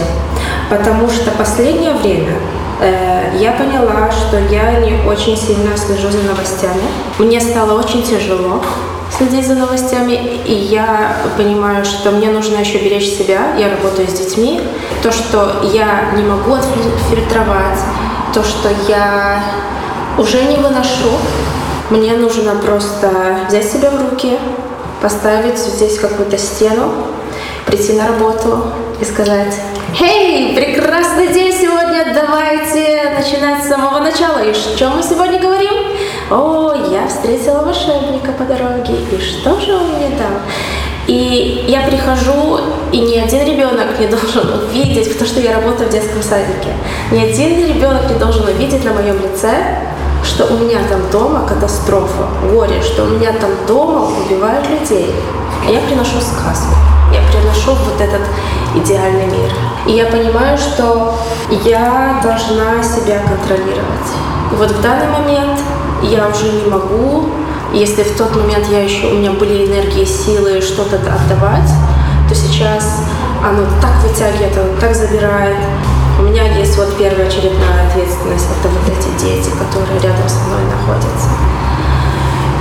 потому 0.69 1.09
что 1.09 1.31
последнее 1.31 1.93
время 1.93 2.35
э, 2.81 3.08
я 3.38 3.52
поняла, 3.52 4.10
что 4.10 4.38
я 4.38 4.80
не 4.80 5.06
очень 5.08 5.36
сильно 5.36 5.76
слежу 5.76 6.10
за 6.10 6.22
новостями. 6.22 6.82
Мне 7.18 7.40
стало 7.40 7.78
очень 7.78 8.02
тяжело 8.02 8.62
следить 9.16 9.46
за 9.46 9.54
новостями, 9.54 10.40
и 10.46 10.52
я 10.52 11.16
понимаю, 11.36 11.84
что 11.84 12.10
мне 12.10 12.30
нужно 12.30 12.58
еще 12.58 12.78
беречь 12.78 13.08
себя. 13.08 13.54
Я 13.58 13.70
работаю 13.70 14.08
с 14.08 14.12
детьми. 14.12 14.60
То, 15.02 15.12
что 15.12 15.60
я 15.72 16.12
не 16.16 16.22
могу 16.22 16.54
отфильтровать, 16.54 17.78
то, 18.32 18.42
что 18.42 18.70
я 18.88 19.42
уже 20.18 20.42
не 20.44 20.56
выношу, 20.56 21.10
мне 21.90 22.12
нужно 22.14 22.54
просто 22.54 23.38
взять 23.48 23.70
себя 23.70 23.90
в 23.90 24.10
руки, 24.10 24.38
поставить 25.02 25.58
здесь 25.58 25.98
какую-то 25.98 26.38
стену, 26.38 26.92
прийти 27.66 27.94
на 27.94 28.08
работу 28.08 28.64
и 29.00 29.04
сказать 29.04 29.54
«Хей, 29.94 30.54
прекрасный 30.54 31.28
день 31.28 31.52
сегодня, 31.52 32.12
давайте 32.14 33.14
начинать 33.16 33.64
с 33.64 33.68
самого 33.68 34.00
начала. 34.00 34.40
И 34.42 34.52
что 34.52 34.90
мы 34.90 35.02
сегодня 35.02 35.40
говорим? 35.40 35.72
О, 36.30 36.74
я 36.90 37.08
встретила 37.08 37.62
волшебника 37.64 38.32
по 38.32 38.44
дороге, 38.44 38.94
и 39.10 39.20
что 39.20 39.58
же 39.58 39.74
он 39.74 39.94
мне 39.96 40.08
дал?» 40.18 40.40
И 41.06 41.64
я 41.66 41.86
прихожу, 41.86 42.60
и 42.92 43.00
ни 43.00 43.16
один 43.16 43.46
ребенок 43.46 43.98
не 43.98 44.06
должен 44.06 44.62
увидеть, 44.62 45.12
потому 45.12 45.28
что 45.28 45.40
я 45.40 45.54
работаю 45.54 45.88
в 45.88 45.92
детском 45.92 46.22
садике, 46.22 46.68
ни 47.10 47.20
один 47.20 47.66
ребенок 47.66 48.08
не 48.08 48.18
должен 48.18 48.46
увидеть 48.46 48.84
на 48.84 48.92
моем 48.92 49.20
лице, 49.20 49.78
что 50.22 50.44
у 50.44 50.58
меня 50.58 50.78
там 50.88 51.10
дома 51.10 51.48
катастрофа, 51.48 52.28
горе, 52.52 52.82
что 52.82 53.04
у 53.04 53.08
меня 53.08 53.32
там 53.32 53.50
дома 53.66 54.08
убивают 54.24 54.68
людей. 54.68 55.10
Я 55.68 55.80
приношу 55.80 56.20
сказку. 56.20 56.74
Я 57.12 57.20
приношу 57.32 57.72
вот 57.72 58.00
этот 58.00 58.22
идеальный 58.74 59.26
мир. 59.26 59.50
И 59.86 59.92
я 59.92 60.06
понимаю, 60.06 60.56
что 60.56 61.14
я 61.64 62.20
должна 62.22 62.82
себя 62.82 63.20
контролировать. 63.20 64.10
И 64.52 64.56
вот 64.56 64.70
в 64.70 64.82
данный 64.82 65.08
момент 65.08 65.60
я 66.02 66.28
уже 66.28 66.52
не 66.52 66.70
могу, 66.70 67.30
если 67.72 68.02
в 68.02 68.16
тот 68.16 68.34
момент 68.34 68.66
я 68.68 68.82
еще, 68.82 69.06
у 69.06 69.14
меня 69.14 69.32
были 69.32 69.66
энергии, 69.66 70.04
силы 70.04 70.60
что-то 70.60 70.96
отдавать, 70.96 71.70
то 72.28 72.34
сейчас 72.34 73.04
оно 73.44 73.62
так 73.80 74.02
вытягивает, 74.02 74.56
оно 74.56 74.80
так 74.80 74.94
забирает. 74.94 75.56
У 76.18 76.22
меня 76.22 76.44
есть 76.58 76.76
вот 76.76 76.96
первая 76.98 77.26
очередная 77.26 77.88
ответственность, 77.88 78.46
это 78.58 78.68
вот 78.68 78.82
эти 78.86 79.24
дети, 79.24 79.50
которые 79.50 80.00
рядом 80.00 80.28
со 80.28 80.40
мной 80.46 80.60
находятся. 80.64 81.28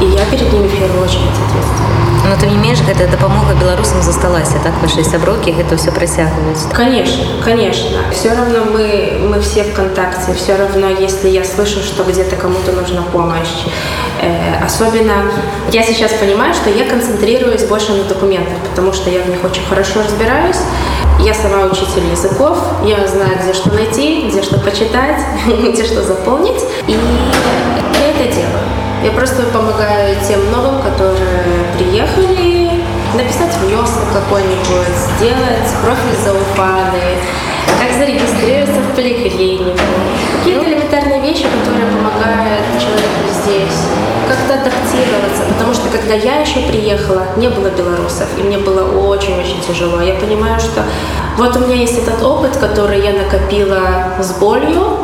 И 0.00 0.06
я 0.06 0.24
перед 0.26 0.52
ними 0.52 0.68
в 0.68 0.78
первую 0.78 1.04
очередь 1.04 1.30
ответственна. 1.48 2.04
Но 2.24 2.36
тым 2.40 2.50
не 2.50 2.56
менш 2.56 2.80
гэта 2.80 3.06
дапамога 3.06 3.54
беларусам 3.60 4.00
засталася 4.02 4.58
так 4.64 4.72
вашай 4.80 5.04
сяброўкі 5.04 5.52
гэта 5.52 5.76
ўсё 5.76 5.92
працягваюць 5.92 6.72
Конечно, 6.72 7.24
конечно. 7.44 8.00
Все 8.10 8.32
равно 8.32 8.64
мы, 8.72 9.20
мы 9.28 9.40
все 9.40 9.62
в 9.64 9.74
контакте. 9.74 10.32
Все 10.32 10.56
равно, 10.56 10.88
если 10.88 11.28
я 11.28 11.44
слышу, 11.44 11.80
что 11.80 12.02
где-то 12.02 12.36
кому-то 12.36 12.72
нужна 12.72 13.02
помощь. 13.12 13.68
Э, 14.22 14.64
особенно 14.64 15.30
я 15.70 15.82
сейчас 15.82 16.12
понимаю, 16.12 16.54
что 16.54 16.70
я 16.70 16.88
концентрируюсь 16.88 17.64
больше 17.64 17.92
на 17.92 18.04
документах, 18.04 18.56
потому 18.70 18.92
что 18.94 19.10
я 19.10 19.20
в 19.20 19.28
них 19.28 19.44
очень 19.44 19.64
хорошо 19.68 20.02
разбираюсь. 20.02 20.60
Я 21.20 21.34
сама 21.34 21.64
учитель 21.66 22.10
языков, 22.10 22.58
я 22.84 23.06
знаю, 23.06 23.38
где 23.42 23.52
что 23.52 23.70
найти, 23.72 24.28
где 24.28 24.42
что 24.42 24.58
почитать, 24.58 25.20
где 25.46 25.84
что 25.84 26.02
заполнить. 26.02 26.62
И 26.88 26.92
я 26.92 26.96
это 26.96 27.02
делаю. 27.02 27.27
я 29.03 29.11
просто 29.11 29.43
помогаю 29.43 30.17
тем 30.27 30.51
новым, 30.51 30.81
которые 30.81 31.65
приехали, 31.77 32.83
написать 33.15 33.55
внесок 33.61 34.11
какой-нибудь, 34.13 34.93
сделать 35.17 35.69
профиль 35.81 36.19
зауфаны, 36.21 37.15
как 37.79 37.97
зарегистрироваться 37.97 38.81
в 38.81 38.95
поликлинику. 38.95 39.79
Какие-то 40.39 40.65
элементарные 40.65 41.21
вещи, 41.21 41.43
которые 41.43 41.87
помогают 41.95 42.65
человеку 42.77 43.23
здесь 43.41 43.79
как-то 44.27 44.55
адаптироваться. 44.55 45.43
Потому 45.47 45.73
что 45.73 45.89
когда 45.89 46.15
я 46.15 46.41
еще 46.41 46.59
приехала, 46.67 47.23
не 47.37 47.47
было 47.47 47.69
белорусов, 47.69 48.27
и 48.37 48.41
мне 48.41 48.57
было 48.57 48.83
очень-очень 49.07 49.61
тяжело. 49.65 50.01
Я 50.01 50.15
понимаю, 50.15 50.59
что 50.59 50.83
вот 51.37 51.55
у 51.55 51.59
меня 51.59 51.75
есть 51.75 51.97
этот 51.97 52.21
опыт, 52.21 52.57
который 52.57 53.01
я 53.01 53.13
накопила 53.13 54.17
с 54.19 54.33
болью, 54.33 54.99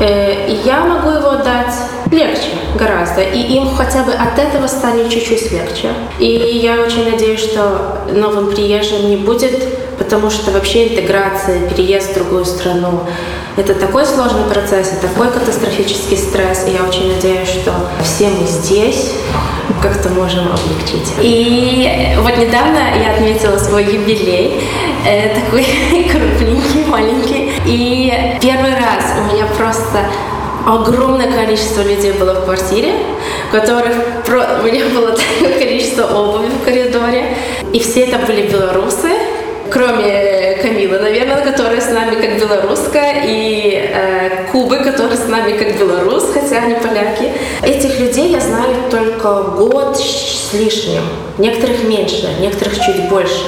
и 0.00 0.60
я 0.64 0.84
могу 0.84 1.10
его 1.10 1.42
дать 1.42 1.74
легче 2.10 2.50
гораздо. 2.76 3.22
И 3.22 3.38
им 3.38 3.74
хотя 3.74 4.02
бы 4.02 4.12
от 4.12 4.38
этого 4.38 4.66
станет 4.66 5.10
чуть-чуть 5.10 5.52
легче. 5.52 5.88
И 6.18 6.26
я 6.26 6.80
очень 6.80 7.10
надеюсь, 7.10 7.40
что 7.40 7.98
новым 8.12 8.50
приезжим 8.50 9.08
не 9.10 9.16
будет, 9.16 9.98
потому 9.98 10.30
что 10.30 10.50
вообще 10.50 10.88
интеграция, 10.88 11.68
переезд 11.68 12.10
в 12.10 12.14
другую 12.14 12.44
страну, 12.44 13.00
это 13.56 13.74
такой 13.74 14.06
сложный 14.06 14.44
процесс, 14.44 14.92
и 14.92 15.06
такой 15.06 15.30
катастрофический 15.30 16.16
стресс. 16.16 16.66
И 16.66 16.70
я 16.70 16.84
очень 16.84 17.14
надеюсь, 17.14 17.48
что 17.48 17.72
все 18.02 18.28
мы 18.28 18.46
здесь 18.46 19.12
как-то 19.82 20.08
можем 20.10 20.46
облегчить. 20.46 21.12
И 21.20 22.14
вот 22.18 22.36
недавно 22.38 22.78
я 23.02 23.14
отметила 23.14 23.58
свой 23.58 23.84
юбилей, 23.84 24.62
э, 25.06 25.34
такой 25.34 25.64
крупненький, 26.10 26.84
маленький. 26.86 27.52
И 27.66 28.09
просто 29.90 30.08
огромное 30.66 31.30
количество 31.32 31.82
людей 31.82 32.12
было 32.12 32.34
в 32.34 32.44
квартире, 32.44 32.94
у 33.48 33.56
которых 33.56 33.94
про... 34.24 34.60
у 34.60 34.66
меня 34.66 34.86
было 34.86 35.12
такое 35.16 35.58
количество 35.58 36.04
обуви 36.04 36.48
в 36.48 36.64
коридоре. 36.64 37.36
И 37.72 37.80
все 37.80 38.02
это 38.02 38.18
были 38.26 38.48
белорусы, 38.48 39.10
кроме 39.70 40.49
Камилы, 40.80 40.98
наверное, 40.98 41.42
которая 41.42 41.78
с 41.78 41.90
нами 41.90 42.14
как 42.14 42.40
белоруска, 42.40 43.02
и 43.22 43.90
э, 43.92 44.46
Кубы, 44.50 44.78
который 44.78 45.14
с 45.14 45.28
нами 45.28 45.52
как 45.52 45.78
белорус, 45.78 46.24
хотя 46.32 46.62
они 46.62 46.74
поляки. 46.74 47.32
Этих 47.62 48.00
людей 48.00 48.30
я 48.30 48.40
знаю 48.40 48.90
только 48.90 49.42
год 49.58 49.98
с 49.98 50.54
лишним. 50.54 51.02
Некоторых 51.36 51.84
меньше, 51.84 52.34
некоторых 52.40 52.76
чуть 52.76 53.10
больше. 53.10 53.44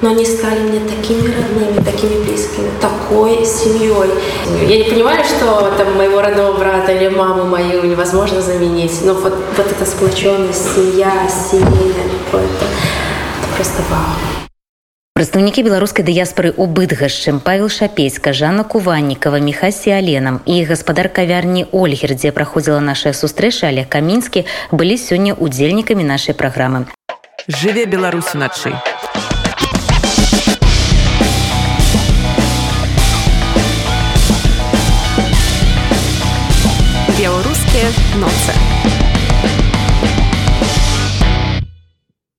Но 0.00 0.10
они 0.10 0.24
стали 0.24 0.60
мне 0.60 0.78
такими 0.78 1.26
родными, 1.26 1.84
такими 1.84 2.22
близкими, 2.22 2.70
такой 2.80 3.44
семьей. 3.44 4.10
Я 4.68 4.84
не 4.84 4.84
понимаю, 4.84 5.24
что 5.24 5.72
там 5.76 5.96
моего 5.96 6.20
родного 6.20 6.56
брата 6.56 6.92
или 6.92 7.08
маму 7.08 7.46
мою 7.46 7.82
невозможно 7.82 8.40
заменить, 8.40 9.04
но 9.04 9.14
вот, 9.14 9.34
вот 9.56 9.66
эта 9.66 9.84
сплоченность, 9.84 10.76
семья, 10.76 11.10
семейная 11.50 12.06
это, 12.30 12.36
это 12.36 13.56
просто 13.56 13.82
вау. 13.90 14.35
Прадстаўнікі 15.21 15.61
беларускай 15.61 16.01
дыяспоры 16.01 16.49
ў 16.49 16.65
быдгашчым 16.65 17.37
павел 17.45 17.69
шапейска 17.69 18.33
жанна 18.33 18.63
куваннікова 18.65 19.37
міхасі 19.37 19.93
аленам 19.93 20.39
і 20.49 20.55
гаспадар 20.65 21.13
кавярні 21.13 21.67
ольгер 21.69 22.15
дзе 22.17 22.31
праходзіла 22.33 22.81
наша 22.81 23.13
сустрэча 23.13 23.69
але 23.69 23.85
камінскі 23.85 24.47
былі 24.73 24.97
сёння 24.97 25.37
удзельнікамі 25.37 26.01
нашай 26.01 26.33
праграмы 26.33 26.89
жыве 27.45 27.85
беларусь 27.85 28.33
уначы 28.33 28.73
беларускія 37.21 37.93
ноцы 38.17 38.64